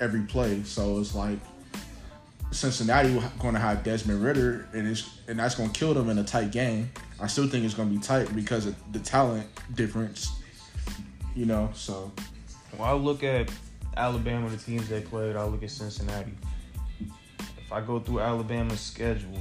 every 0.00 0.22
play. 0.22 0.62
So 0.64 0.98
it's 0.98 1.14
like 1.14 1.38
Cincinnati 2.50 3.20
going 3.38 3.54
to 3.54 3.60
have 3.60 3.82
Desmond 3.84 4.22
Ridder, 4.22 4.68
and 4.72 4.86
it's 4.86 5.18
and 5.28 5.38
that's 5.38 5.54
going 5.54 5.70
to 5.70 5.78
kill 5.78 5.94
them 5.94 6.08
in 6.10 6.18
a 6.18 6.24
tight 6.24 6.50
game. 6.50 6.90
I 7.20 7.26
still 7.26 7.48
think 7.48 7.64
it's 7.64 7.74
going 7.74 7.90
to 7.90 7.94
be 7.94 8.00
tight 8.00 8.34
because 8.34 8.66
of 8.66 8.74
the 8.92 8.98
talent 8.98 9.46
difference. 9.74 10.30
You 11.34 11.46
know, 11.46 11.70
so 11.74 12.10
When 12.76 12.88
I 12.88 12.92
look 12.92 13.22
at 13.22 13.50
Alabama, 13.96 14.48
the 14.48 14.56
teams 14.56 14.88
they 14.88 15.00
played, 15.00 15.36
I 15.36 15.44
look 15.44 15.62
at 15.62 15.70
Cincinnati. 15.70 16.32
If 17.38 17.72
I 17.72 17.80
go 17.80 18.00
through 18.00 18.20
Alabama's 18.20 18.80
schedule, 18.80 19.38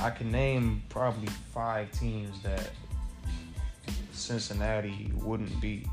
I 0.00 0.10
can 0.10 0.30
name 0.30 0.82
probably 0.88 1.28
five 1.52 1.90
teams 1.92 2.42
that 2.42 2.70
Cincinnati 4.24 5.12
wouldn't 5.16 5.60
beat. 5.60 5.86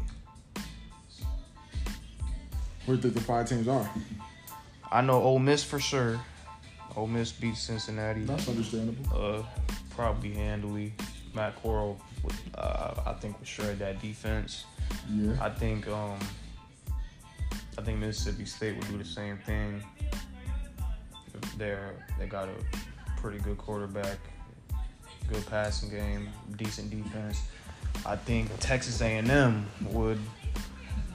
where 2.86 2.98
do 2.98 3.10
the 3.10 3.20
five 3.20 3.48
teams 3.48 3.68
are? 3.68 3.90
I 4.92 5.02
know 5.02 5.22
Ole 5.22 5.40
Miss 5.40 5.64
for 5.64 5.80
sure. 5.80 6.20
Ole 6.96 7.08
Miss 7.08 7.32
beat 7.32 7.56
Cincinnati. 7.56 8.24
That's 8.24 8.48
understandable. 8.48 9.06
uh, 9.14 9.44
probably 9.96 10.34
handily. 10.34 10.94
Matt 11.34 11.62
Corral, 11.62 12.00
would, 12.24 12.34
uh, 12.56 13.02
I 13.06 13.14
think, 13.14 13.38
would 13.40 13.48
shred 13.48 13.80
that 13.80 14.02
defense. 14.02 14.66
Yeah. 15.10 15.34
I 15.42 15.50
think, 15.50 15.88
um, 15.88 16.20
I 17.78 17.82
think 17.82 18.00
Mississippi 18.00 18.46
State 18.46 18.78
would 18.78 18.88
do 18.90 18.98
the 18.98 19.06
same 19.06 19.38
thing. 19.40 19.84
They're 21.58 21.94
they 22.20 22.28
got 22.28 22.50
a 22.50 23.20
pretty 23.20 23.40
good 23.40 23.58
quarterback, 23.58 24.18
good 25.30 25.46
passing 25.48 25.90
game, 25.90 26.30
decent 26.58 26.90
defense. 26.90 27.42
I 28.06 28.16
think 28.16 28.50
Texas 28.60 29.02
A&M 29.02 29.66
would 29.92 30.20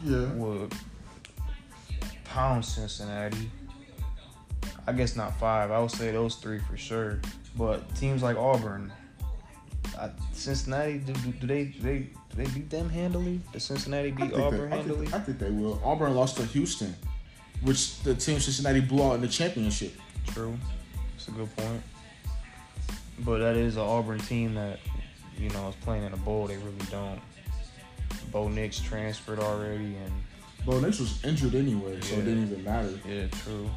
Yeah. 0.04 0.26
would 0.34 0.72
pound 2.24 2.64
Cincinnati. 2.64 3.50
I 4.86 4.92
guess 4.92 5.16
not 5.16 5.38
five. 5.40 5.70
I 5.70 5.80
would 5.80 5.90
say 5.90 6.12
those 6.12 6.36
three 6.36 6.58
for 6.60 6.76
sure. 6.76 7.20
But 7.56 7.92
teams 7.96 8.22
like 8.22 8.36
Auburn, 8.36 8.92
I, 9.98 10.10
Cincinnati, 10.32 10.98
do, 10.98 11.12
do, 11.14 11.32
do 11.32 11.46
they 11.46 11.64
do 11.64 11.80
they 11.80 11.98
do 11.98 12.08
they 12.36 12.44
beat 12.46 12.70
them 12.70 12.88
handily? 12.88 13.40
Does 13.52 13.64
Cincinnati 13.64 14.10
beat 14.10 14.32
Auburn 14.34 14.70
they, 14.70 14.76
I, 14.76 14.78
handily? 14.80 15.06
think, 15.06 15.14
I 15.14 15.18
think 15.20 15.38
they 15.38 15.50
will. 15.50 15.80
Auburn 15.84 16.14
lost 16.14 16.36
to 16.36 16.44
Houston, 16.44 16.94
which 17.62 17.98
the 18.02 18.14
team 18.14 18.38
Cincinnati 18.38 18.80
blew 18.80 19.02
out 19.02 19.14
in 19.14 19.22
the 19.22 19.28
championship. 19.28 19.94
True, 20.28 20.56
that's 21.14 21.28
a 21.28 21.30
good 21.32 21.56
point. 21.56 21.82
But 23.20 23.38
that 23.38 23.56
is 23.56 23.76
an 23.76 23.82
Auburn 23.82 24.18
team 24.20 24.54
that 24.54 24.78
you 25.38 25.50
know 25.50 25.68
is 25.68 25.74
playing 25.76 26.04
in 26.04 26.12
a 26.12 26.16
bowl. 26.18 26.46
They 26.46 26.56
really 26.58 26.86
don't. 26.90 27.20
Bo 28.32 28.48
Nix 28.48 28.80
transferred 28.80 29.38
already, 29.38 29.96
and 29.96 30.12
Bo 30.64 30.80
Nix 30.80 30.98
was 30.98 31.24
injured 31.24 31.54
anyway, 31.54 32.00
so 32.00 32.16
it 32.16 32.24
didn't 32.24 32.44
even 32.44 32.64
matter. 32.64 32.98
yeah, 33.08 33.26
true. 33.28 33.70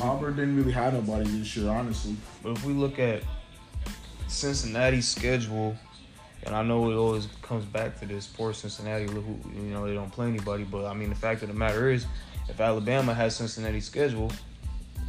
Auburn 0.00 0.36
didn't 0.36 0.56
really 0.56 0.72
have 0.72 0.92
nobody 0.92 1.28
this 1.28 1.56
year, 1.56 1.70
honestly. 1.70 2.14
But 2.42 2.52
if 2.52 2.64
we 2.64 2.72
look 2.72 2.98
at 2.98 3.22
Cincinnati's 4.28 5.08
schedule, 5.08 5.76
And 6.46 6.54
I 6.54 6.62
know 6.62 6.90
it 6.90 6.94
always 6.94 7.26
comes 7.42 7.64
back 7.64 7.98
to 8.00 8.06
this 8.06 8.26
poor 8.26 8.52
Cincinnati, 8.52 9.06
who 9.06 9.36
you 9.54 9.70
know 9.70 9.86
they 9.86 9.94
don't 9.94 10.10
play 10.12 10.28
anybody. 10.28 10.64
But 10.64 10.86
I 10.86 10.94
mean, 10.94 11.08
the 11.08 11.16
fact 11.16 11.42
of 11.42 11.48
the 11.48 11.54
matter 11.54 11.90
is, 11.90 12.06
if 12.48 12.60
Alabama 12.60 13.12
has 13.12 13.34
Cincinnati's 13.34 13.86
schedule, 13.86 14.30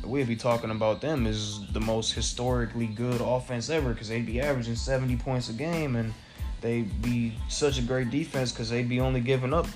we'd 0.09 0.27
be 0.27 0.35
talking 0.35 0.71
about 0.71 1.01
them 1.01 1.27
as 1.27 1.65
the 1.71 1.79
most 1.79 2.13
historically 2.13 2.87
good 2.87 3.21
offense 3.21 3.69
ever 3.69 3.93
because 3.93 4.09
they'd 4.09 4.25
be 4.25 4.41
averaging 4.41 4.75
70 4.75 5.15
points 5.17 5.49
a 5.49 5.53
game 5.53 5.95
and 5.95 6.13
they'd 6.61 7.01
be 7.01 7.33
such 7.47 7.79
a 7.79 7.81
great 7.81 8.09
defense 8.09 8.51
because 8.51 8.69
they'd 8.69 8.89
be 8.89 8.99
only 8.99 9.21
giving 9.21 9.53
up 9.53 9.67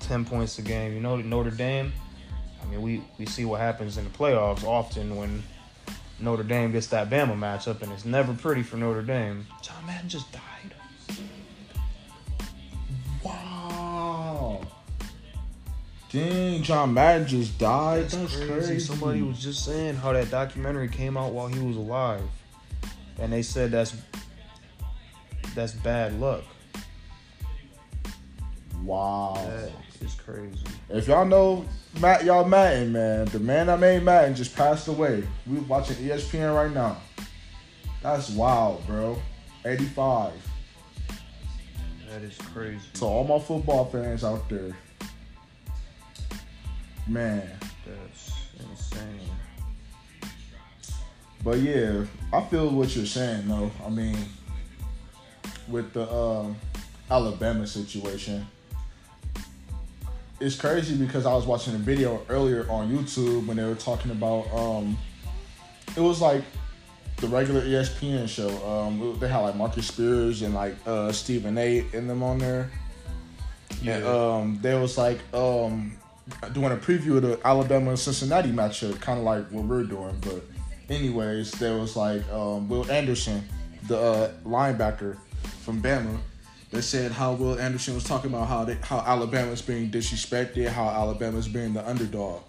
10 0.00 0.24
points 0.24 0.58
a 0.58 0.62
game. 0.62 0.94
You 0.94 1.00
know, 1.00 1.16
Notre 1.16 1.50
Dame, 1.50 1.92
I 2.62 2.66
mean, 2.66 2.82
we, 2.82 3.02
we 3.18 3.26
see 3.26 3.44
what 3.44 3.60
happens 3.60 3.96
in 3.96 4.04
the 4.04 4.10
playoffs 4.10 4.64
often 4.64 5.16
when 5.16 5.42
Notre 6.18 6.42
Dame 6.42 6.72
gets 6.72 6.88
that 6.88 7.08
Bama 7.08 7.36
matchup, 7.36 7.82
and 7.82 7.90
it's 7.92 8.04
never 8.04 8.34
pretty 8.34 8.62
for 8.62 8.76
Notre 8.76 9.02
Dame. 9.02 9.46
John 9.62 9.86
Madden 9.86 10.08
just 10.08 10.30
died. 10.32 10.74
Dang, 16.12 16.62
John 16.62 16.92
Madden 16.92 17.26
just 17.26 17.56
died. 17.58 18.04
That's, 18.04 18.14
That's, 18.14 18.36
crazy. 18.36 18.52
crazy. 18.52 18.78
Somebody 18.80 19.22
was 19.22 19.38
just 19.38 19.64
saying 19.64 19.94
how 19.94 20.12
that 20.12 20.30
documentary 20.30 20.88
came 20.88 21.16
out 21.16 21.32
while 21.32 21.46
he 21.46 21.60
was 21.60 21.76
alive, 21.76 22.22
and 23.18 23.32
they 23.32 23.42
said 23.42 23.70
that's 23.70 23.94
that's 25.54 25.72
bad 25.72 26.18
luck. 26.20 26.42
Wow. 28.82 29.34
That 29.46 29.70
is 30.04 30.14
crazy. 30.14 30.58
If 30.88 31.06
y'all 31.06 31.26
know 31.26 31.64
Matt, 32.00 32.24
y'all 32.24 32.44
Madden, 32.44 32.92
man, 32.92 33.26
the 33.26 33.38
man 33.38 33.66
that 33.66 33.78
made 33.78 34.02
Madden 34.02 34.34
just 34.34 34.56
passed 34.56 34.88
away. 34.88 35.22
We 35.46 35.58
watching 35.60 35.96
ESPN 35.96 36.54
right 36.54 36.72
now. 36.72 36.96
That's 38.02 38.30
wild, 38.30 38.84
bro. 38.86 39.20
85. 39.64 40.32
That 42.08 42.22
is 42.22 42.36
crazy. 42.38 42.80
To 42.94 43.04
all 43.04 43.24
my 43.24 43.38
football 43.38 43.84
fans 43.84 44.24
out 44.24 44.48
there. 44.48 44.74
Man. 47.06 47.48
That's 47.86 48.32
insane. 48.58 49.20
But 51.42 51.58
yeah, 51.58 52.04
I 52.32 52.42
feel 52.42 52.68
what 52.68 52.94
you're 52.94 53.06
saying 53.06 53.48
though. 53.48 53.70
I 53.84 53.88
mean, 53.88 54.16
with 55.68 55.92
the 55.92 56.12
um, 56.12 56.56
Alabama 57.10 57.66
situation, 57.66 58.46
it's 60.38 60.56
crazy 60.56 60.96
because 60.96 61.26
I 61.26 61.34
was 61.34 61.46
watching 61.46 61.74
a 61.74 61.78
video 61.78 62.24
earlier 62.28 62.66
on 62.70 62.90
YouTube 62.90 63.46
when 63.46 63.56
they 63.56 63.64
were 63.64 63.74
talking 63.74 64.10
about 64.10 64.52
um, 64.54 64.98
it 65.96 66.00
was 66.00 66.20
like 66.20 66.42
the 67.16 67.28
regular 67.28 67.62
ESPN 67.62 68.28
show. 68.28 68.48
Um, 68.66 69.18
they 69.20 69.28
had 69.28 69.40
like 69.40 69.56
Marcus 69.56 69.86
Spears 69.86 70.42
and 70.42 70.54
like 70.54 70.74
uh, 70.86 71.12
Stephen 71.12 71.56
A. 71.58 71.84
in 71.92 72.06
them 72.06 72.22
on 72.22 72.38
there. 72.38 72.70
And 73.86 74.04
um, 74.04 74.58
they 74.60 74.78
was 74.78 74.98
like 74.98 75.18
um, 75.34 75.96
doing 76.52 76.72
a 76.72 76.76
preview 76.76 77.16
of 77.16 77.22
the 77.22 77.40
Alabama 77.44 77.90
and 77.90 77.98
Cincinnati 77.98 78.50
matchup, 78.50 79.00
kind 79.00 79.18
of 79.18 79.24
like 79.24 79.48
what 79.50 79.64
we're 79.64 79.84
doing. 79.84 80.16
But 80.20 80.42
anyways, 80.88 81.52
there 81.52 81.76
was 81.76 81.96
like 81.96 82.28
um, 82.32 82.68
Will 82.68 82.90
Anderson, 82.90 83.42
the 83.88 83.98
uh, 83.98 84.32
linebacker 84.44 85.16
from 85.62 85.80
Bama. 85.82 86.18
They 86.70 86.80
said 86.80 87.10
how 87.10 87.32
Will 87.32 87.58
Anderson 87.58 87.94
was 87.94 88.04
talking 88.04 88.30
about 88.30 88.46
how 88.46 88.64
they, 88.64 88.74
how 88.82 89.00
Alabama's 89.00 89.60
being 89.62 89.90
disrespected, 89.90 90.68
how 90.68 90.88
Alabama's 90.88 91.48
being 91.48 91.72
the 91.72 91.88
underdog. 91.88 92.42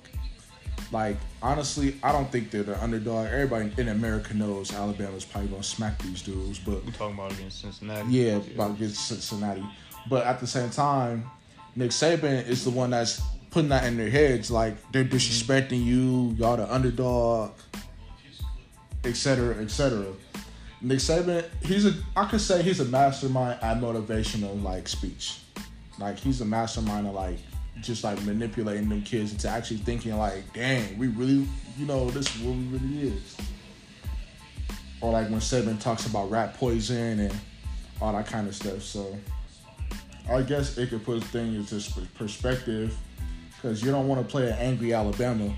Like 0.91 1.17
honestly, 1.41 1.96
I 2.04 2.12
don't 2.12 2.30
think 2.32 2.52
they're 2.52 2.63
the 2.63 2.82
underdog. 2.84 3.28
Everybody 3.28 3.72
in 3.78 3.88
America 3.88 4.34
knows 4.34 4.74
Alabama's 4.74 5.24
probably 5.26 5.50
gonna 5.50 5.63
smack 5.63 5.98
these 6.04 6.22
dudes, 6.22 6.60
but 6.60 6.84
We 6.86 6.91
talking 6.91 7.15
about 7.15 7.32
against 7.32 7.62
Cincinnati. 7.62 8.10
yeah, 8.12 8.36
about 8.54 8.72
against 8.72 9.08
Cincinnati. 9.08 9.63
But 10.10 10.26
at 10.26 10.39
the 10.39 10.48
same 10.48 10.70
time, 10.70 11.30
Nick 11.76 11.91
Saban 11.91 12.46
is 12.48 12.63
the 12.65 12.72
one 12.72 12.89
that's 12.89 13.22
putting 13.52 13.70
that 13.70 13.84
in 13.84 13.98
their 13.98 14.10
heads, 14.10 14.50
like 14.50 14.76
they're 14.92 15.04
mm-hmm. 15.04 15.16
disrespecting 15.16 15.84
you, 15.84 16.36
y'all 16.38 16.58
the 16.58 16.74
underdog, 16.74 17.52
etc., 19.04 19.56
etc. 19.58 20.06
Nick 20.82 20.98
Saban, 20.98 21.46
he's 21.64 21.86
a, 21.86 21.94
I 22.16 22.26
could 22.26 22.42
say 22.42 22.64
he's 22.64 22.80
a 22.80 22.86
mastermind 22.86 23.60
at 23.62 23.78
motivational 23.80 24.62
like 24.64 24.88
speech, 24.88 25.40
like 26.00 26.18
he's 26.18 26.42
a 26.42 26.46
mastermind 26.46 27.06
of 27.08 27.14
like 27.14 27.38
just 27.82 28.04
like 28.04 28.22
manipulating 28.24 28.90
them 28.90 29.02
kids 29.04 29.32
into 29.32 29.48
actually 29.48 29.78
thinking 29.78 30.16
like, 30.18 30.52
dang, 30.54 30.98
we 30.98 31.08
really, 31.10 31.48
you 31.78 31.86
know, 31.86 32.10
this 32.10 32.34
is 32.36 32.42
what 32.42 32.56
we 32.56 32.64
really 32.66 33.10
is. 33.10 33.38
Or 35.02 35.12
like 35.12 35.30
when 35.30 35.40
Saban 35.40 35.80
talks 35.80 36.06
about 36.06 36.32
rat 36.32 36.56
poison 36.56 37.20
and 37.20 37.36
all 38.02 38.14
that 38.14 38.28
kind 38.28 38.48
of 38.48 38.56
stuff. 38.56 38.82
So 38.82 39.18
I 40.30 40.42
guess 40.44 40.78
it 40.78 40.90
could 40.90 41.04
put 41.04 41.24
things 41.26 41.74
into 41.74 42.08
perspective 42.16 42.96
because 43.62 43.84
you 43.84 43.91
don't 43.91 44.08
want 44.08 44.26
to 44.26 44.30
play 44.30 44.47
an 44.47 44.58
angry 44.58 44.93
Alabama. 44.93 45.54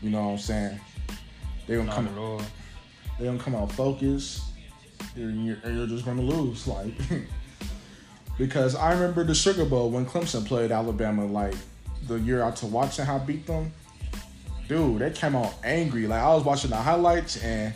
You 0.00 0.10
know 0.10 0.24
what 0.24 0.32
I'm 0.32 0.38
saying? 0.38 0.80
They 1.66 1.74
don't 1.74 1.90
come. 1.90 2.08
at. 2.08 2.46
They 3.18 3.26
don't 3.26 3.38
come 3.38 3.54
out 3.54 3.70
focused. 3.72 4.42
And 5.14 5.46
you're, 5.46 5.58
you're 5.66 5.86
just 5.86 6.04
gonna 6.04 6.22
lose, 6.22 6.66
like. 6.66 6.92
because 8.38 8.74
I 8.74 8.92
remember 8.92 9.24
the 9.24 9.34
Sugar 9.34 9.64
Bowl 9.64 9.90
when 9.90 10.06
Clemson 10.06 10.46
played 10.46 10.70
Alabama, 10.70 11.26
like 11.26 11.54
the 12.06 12.18
year 12.20 12.42
out 12.42 12.56
to 12.56 12.66
watch 12.66 12.98
and 12.98 13.06
how 13.06 13.18
beat 13.18 13.46
them. 13.46 13.72
Dude, 14.68 14.98
they 15.00 15.10
came 15.10 15.36
out 15.36 15.54
angry. 15.64 16.06
Like 16.06 16.22
I 16.22 16.34
was 16.34 16.44
watching 16.44 16.70
the 16.70 16.76
highlights 16.76 17.42
and 17.42 17.74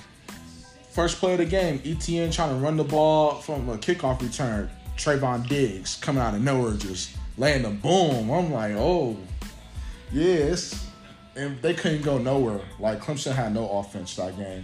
first 0.91 1.19
play 1.19 1.33
of 1.33 1.39
the 1.39 1.47
game, 1.47 1.81
Etienne 1.85 2.31
trying 2.31 2.51
to 2.51 2.65
run 2.65 2.77
the 2.77 2.85
ball 2.85 3.35
from 3.35 3.69
a 3.69 3.77
kickoff 3.77 4.23
return. 4.23 4.71
Trevon 4.97 5.49
Diggs 5.49 5.97
coming 5.97 6.23
out 6.23 6.35
of 6.35 6.43
nowhere, 6.43 6.75
just 6.75 7.17
laying 7.41 7.63
the 7.63 7.71
boom. 7.71 8.31
I'm 8.31 8.53
like, 8.53 8.75
oh, 8.77 9.17
yes. 10.13 10.87
And 11.35 11.61
they 11.63 11.73
couldn't 11.75 12.03
go 12.03 12.19
nowhere. 12.19 12.61
Like 12.79 13.01
Clemson 13.01 13.33
had 13.35 13.55
no 13.55 13.69
offense 13.71 14.15
that 14.17 14.37
game. 14.37 14.63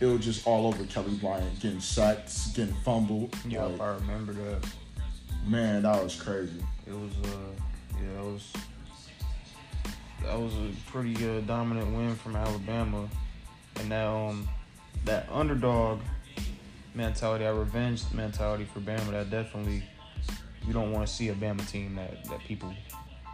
It 0.00 0.06
was 0.06 0.24
just 0.24 0.46
all 0.46 0.66
over 0.66 0.84
Kelly 0.86 1.14
Bryant, 1.16 1.60
getting 1.60 1.80
sacked, 1.80 2.54
getting 2.54 2.74
fumbled. 2.84 3.34
Yeah, 3.46 3.64
Like, 3.64 3.80
I 3.80 3.94
remember 3.94 4.32
that. 4.32 4.66
man, 5.46 5.82
that 5.82 6.02
was 6.02 6.20
crazy. 6.20 6.62
It 6.86 6.92
was 6.92 7.12
uh 7.24 7.38
yeah, 8.00 8.20
it 8.20 8.24
was 8.24 8.52
that 10.24 10.38
was 10.38 10.54
a 10.54 10.70
pretty 10.90 11.14
uh, 11.28 11.40
dominant 11.42 11.94
win 11.96 12.14
from 12.16 12.34
Alabama, 12.36 13.08
and 13.76 13.90
that 13.90 14.06
um 14.06 14.48
that 15.04 15.28
underdog 15.30 16.00
mentality, 16.94 17.44
that 17.44 17.54
revenge 17.54 18.02
mentality 18.12 18.64
for 18.72 18.80
Bama, 18.80 19.10
that 19.10 19.30
definitely 19.30 19.82
you 20.68 20.74
don't 20.74 20.92
want 20.92 21.08
to 21.08 21.12
see 21.12 21.30
a 21.30 21.34
Bama 21.34 21.66
team 21.68 21.96
that 21.96 22.22
that 22.26 22.40
people 22.40 22.72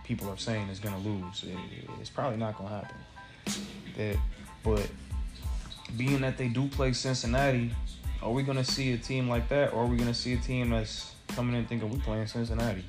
people 0.04 0.30
are 0.30 0.36
saying 0.36 0.68
is 0.68 0.78
gonna 0.78 0.98
lose. 0.98 1.42
It, 1.42 1.58
it's 2.00 2.08
probably 2.08 2.38
not 2.38 2.56
gonna 2.56 2.68
happen. 2.68 2.96
That, 3.96 4.16
but 4.62 4.88
being 5.96 6.20
that 6.20 6.38
they 6.38 6.46
do 6.46 6.68
play 6.68 6.92
Cincinnati, 6.92 7.72
are 8.22 8.30
we 8.30 8.44
gonna 8.44 8.64
see 8.64 8.92
a 8.92 8.98
team 8.98 9.28
like 9.28 9.48
that, 9.48 9.72
or 9.72 9.82
are 9.82 9.86
we 9.86 9.96
gonna 9.96 10.14
see 10.14 10.34
a 10.34 10.36
team 10.36 10.70
that's 10.70 11.12
coming 11.28 11.56
in 11.56 11.66
thinking 11.66 11.90
we 11.90 11.98
playing 11.98 12.28
Cincinnati? 12.28 12.84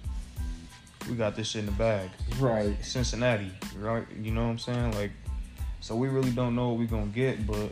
We 1.10 1.16
got 1.16 1.36
this 1.36 1.48
shit 1.48 1.62
in 1.62 1.66
the 1.66 1.72
bag. 1.72 2.12
Right. 2.40 2.78
Cincinnati, 2.84 3.52
right? 3.78 4.06
You 4.22 4.32
know 4.32 4.44
what 4.44 4.52
I'm 4.52 4.60
saying? 4.60 4.92
Like, 4.94 5.12
so 5.80 5.96
we 5.96 6.08
really 6.08 6.32
don't 6.32 6.56
know 6.56 6.70
what 6.70 6.80
we're 6.80 6.86
gonna 6.86 7.08
get, 7.08 7.48
but 7.48 7.72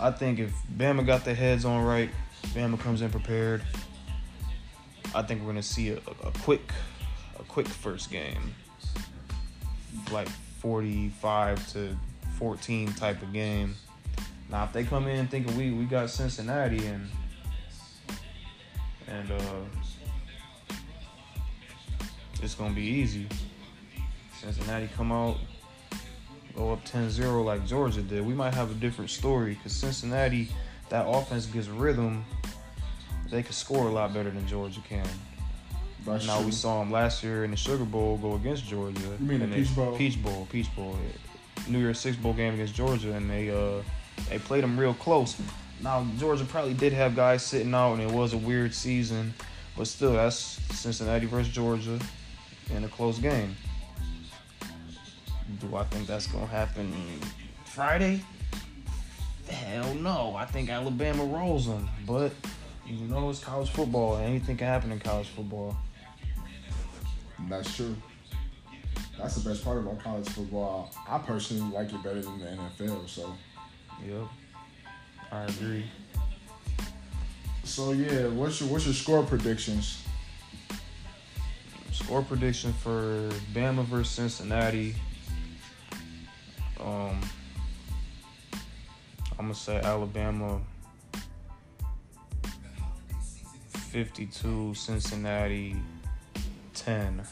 I 0.00 0.10
think 0.10 0.38
if 0.38 0.52
Bama 0.76 1.04
got 1.04 1.24
their 1.24 1.34
heads 1.34 1.66
on 1.66 1.84
right, 1.84 2.10
Bama 2.48 2.80
comes 2.80 3.02
in 3.02 3.10
prepared. 3.10 3.62
I 5.14 5.22
think 5.22 5.40
we're 5.40 5.48
gonna 5.48 5.62
see 5.62 5.90
a, 5.90 5.96
a 5.96 6.30
quick, 6.42 6.72
a 7.38 7.42
quick 7.44 7.68
first 7.68 8.10
game, 8.10 8.54
like 10.12 10.28
45 10.28 11.72
to 11.72 11.96
14 12.38 12.92
type 12.94 13.22
of 13.22 13.32
game. 13.32 13.76
Now, 14.50 14.64
if 14.64 14.72
they 14.72 14.84
come 14.84 15.06
in 15.06 15.28
thinking 15.28 15.56
we 15.56 15.70
we 15.70 15.84
got 15.84 16.10
Cincinnati 16.10 16.86
and 16.86 17.08
and 19.08 19.30
uh, 19.30 20.74
it's 22.42 22.54
gonna 22.54 22.74
be 22.74 22.82
easy. 22.82 23.26
Cincinnati 24.40 24.88
come 24.94 25.12
out, 25.12 25.38
go 26.54 26.72
up 26.72 26.84
10-0 26.84 27.44
like 27.44 27.66
Georgia 27.66 28.02
did. 28.02 28.26
We 28.26 28.34
might 28.34 28.52
have 28.54 28.70
a 28.70 28.74
different 28.74 29.10
story 29.10 29.54
because 29.54 29.72
Cincinnati, 29.72 30.48
that 30.90 31.06
offense 31.08 31.46
gets 31.46 31.68
rhythm. 31.68 32.24
They 33.34 33.42
could 33.42 33.56
score 33.56 33.88
a 33.88 33.90
lot 33.90 34.14
better 34.14 34.30
than 34.30 34.46
Georgia 34.46 34.80
can. 34.88 35.04
That's 36.06 36.24
Now 36.24 36.36
true. 36.36 36.46
we 36.46 36.52
saw 36.52 36.78
them 36.78 36.92
last 36.92 37.24
year 37.24 37.42
in 37.42 37.50
the 37.50 37.56
Sugar 37.56 37.84
Bowl 37.84 38.16
go 38.16 38.36
against 38.36 38.64
Georgia. 38.64 39.00
You 39.18 39.26
mean 39.26 39.40
the 39.40 39.48
Peach 39.48 39.74
Bowl? 39.74 39.96
Peach 39.96 40.22
Bowl, 40.22 40.46
Peach 40.52 40.76
Bowl. 40.76 40.96
New 41.66 41.80
Year's 41.80 41.98
Six 41.98 42.16
Bowl 42.16 42.32
game 42.32 42.54
against 42.54 42.76
Georgia, 42.76 43.12
and 43.12 43.28
they 43.28 43.50
uh 43.50 43.82
they 44.28 44.38
played 44.38 44.62
them 44.62 44.78
real 44.78 44.94
close. 44.94 45.36
Now 45.80 46.06
Georgia 46.16 46.44
probably 46.44 46.74
did 46.74 46.92
have 46.92 47.16
guys 47.16 47.42
sitting 47.42 47.74
out, 47.74 47.94
and 47.94 48.02
it 48.02 48.10
was 48.12 48.34
a 48.34 48.38
weird 48.38 48.72
season, 48.72 49.34
but 49.76 49.88
still, 49.88 50.12
that's 50.12 50.36
Cincinnati 50.70 51.26
versus 51.26 51.52
Georgia 51.52 51.98
in 52.72 52.84
a 52.84 52.88
close 52.88 53.18
game. 53.18 53.56
Do 55.60 55.74
I 55.74 55.82
think 55.82 56.06
that's 56.06 56.28
gonna 56.28 56.46
happen 56.46 56.92
Friday? 57.64 58.22
Hell 59.48 59.92
no. 59.96 60.36
I 60.36 60.44
think 60.44 60.70
Alabama 60.70 61.24
rolls 61.24 61.66
them, 61.66 61.88
but 62.06 62.32
You 62.86 63.06
know 63.06 63.30
it's 63.30 63.42
college 63.42 63.70
football. 63.70 64.16
Anything 64.18 64.56
can 64.56 64.66
happen 64.66 64.92
in 64.92 65.00
college 65.00 65.28
football. 65.28 65.76
That's 67.48 67.74
true. 67.74 67.96
That's 69.18 69.36
the 69.36 69.48
best 69.48 69.64
part 69.64 69.78
about 69.78 70.02
college 70.02 70.28
football. 70.28 70.90
I 71.08 71.18
personally 71.18 71.72
like 71.72 71.92
it 71.92 72.02
better 72.02 72.20
than 72.20 72.38
the 72.38 72.46
NFL. 72.46 73.08
So, 73.08 73.34
Yep. 74.06 74.26
I 75.32 75.42
agree. 75.44 75.84
so 77.64 77.92
yeah. 77.92 78.26
What's 78.28 78.60
your 78.60 78.70
what's 78.70 78.84
your 78.84 78.94
score 78.94 79.22
predictions? 79.22 80.02
Score 81.92 82.22
prediction 82.22 82.72
for 82.72 83.30
Bama 83.54 83.84
versus 83.84 84.10
Cincinnati. 84.14 84.94
Um, 86.80 87.20
I'm 89.38 89.46
gonna 89.46 89.54
say 89.54 89.76
Alabama 89.80 90.60
52, 93.98 94.74
Cincinnati 94.74 95.76
10. 96.74 97.22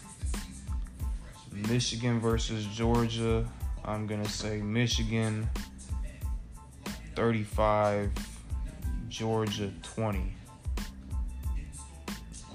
Michigan 1.68 2.20
versus 2.20 2.64
Georgia. 2.66 3.44
I'm 3.84 4.06
gonna 4.06 4.28
say 4.28 4.58
Michigan 4.62 5.50
35, 7.16 8.12
Georgia 9.08 9.72
20. 9.82 10.20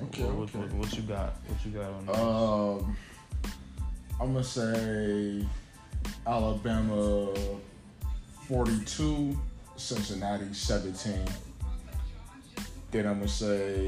Okay, 0.04 0.24
what, 0.24 0.36
what- 0.36 0.50
okay. 0.56 0.58
what- 0.60 0.74
what 0.74 0.96
you 0.96 1.02
got? 1.04 1.34
What 1.46 1.66
you 1.66 1.72
got 1.72 1.92
on 1.92 2.06
that? 2.06 2.16
Um, 2.18 2.98
I'm 4.22 4.32
gonna 4.32 4.42
say 4.42 5.46
Alabama 6.26 7.34
42, 8.48 9.38
Cincinnati 9.76 10.54
17. 10.54 11.26
Then 12.92 13.06
I'm 13.06 13.16
gonna 13.16 13.28
say 13.28 13.88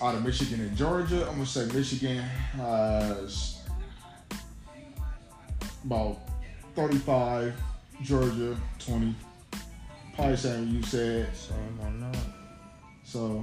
out 0.00 0.14
of 0.14 0.24
Michigan 0.24 0.60
and 0.60 0.76
Georgia, 0.76 1.22
I'm 1.28 1.34
gonna 1.34 1.46
say 1.46 1.66
Michigan 1.72 2.18
has 2.18 3.62
about 5.84 6.18
35, 6.74 7.54
Georgia 8.02 8.56
20. 8.78 9.14
Probably 10.14 10.36
same 10.36 10.68
you 10.68 10.82
said. 10.82 11.28
That. 11.32 12.16
So, 13.04 13.42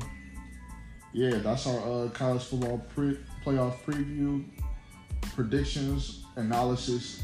yeah, 1.14 1.38
that's 1.38 1.68
our 1.68 1.80
uh, 2.06 2.10
college 2.10 2.44
football 2.44 2.86
pre- 2.94 3.20
playoff 3.46 3.76
preview, 3.86 4.44
predictions, 5.34 6.26
analysis 6.36 7.24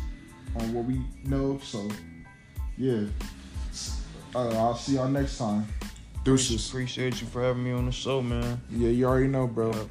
on 0.60 0.74
what 0.74 0.86
we 0.86 1.02
know. 1.24 1.60
So, 1.64 1.90
yeah, 2.78 3.04
uh, 4.36 4.50
I'll 4.58 4.76
see 4.76 4.96
y'all 4.96 5.08
next 5.08 5.38
time. 5.38 5.66
Deuces. 6.24 6.70
Appreciate 6.70 7.20
you 7.22 7.28
for 7.28 7.42
having 7.42 7.64
me 7.64 7.72
on 7.72 7.86
the 7.86 7.92
show, 7.92 8.22
man. 8.22 8.62
Yeah, 8.70 8.90
you 8.90 9.06
already 9.06 9.28
know, 9.28 9.48
bro. 9.48 9.72
Yep. 9.72 9.88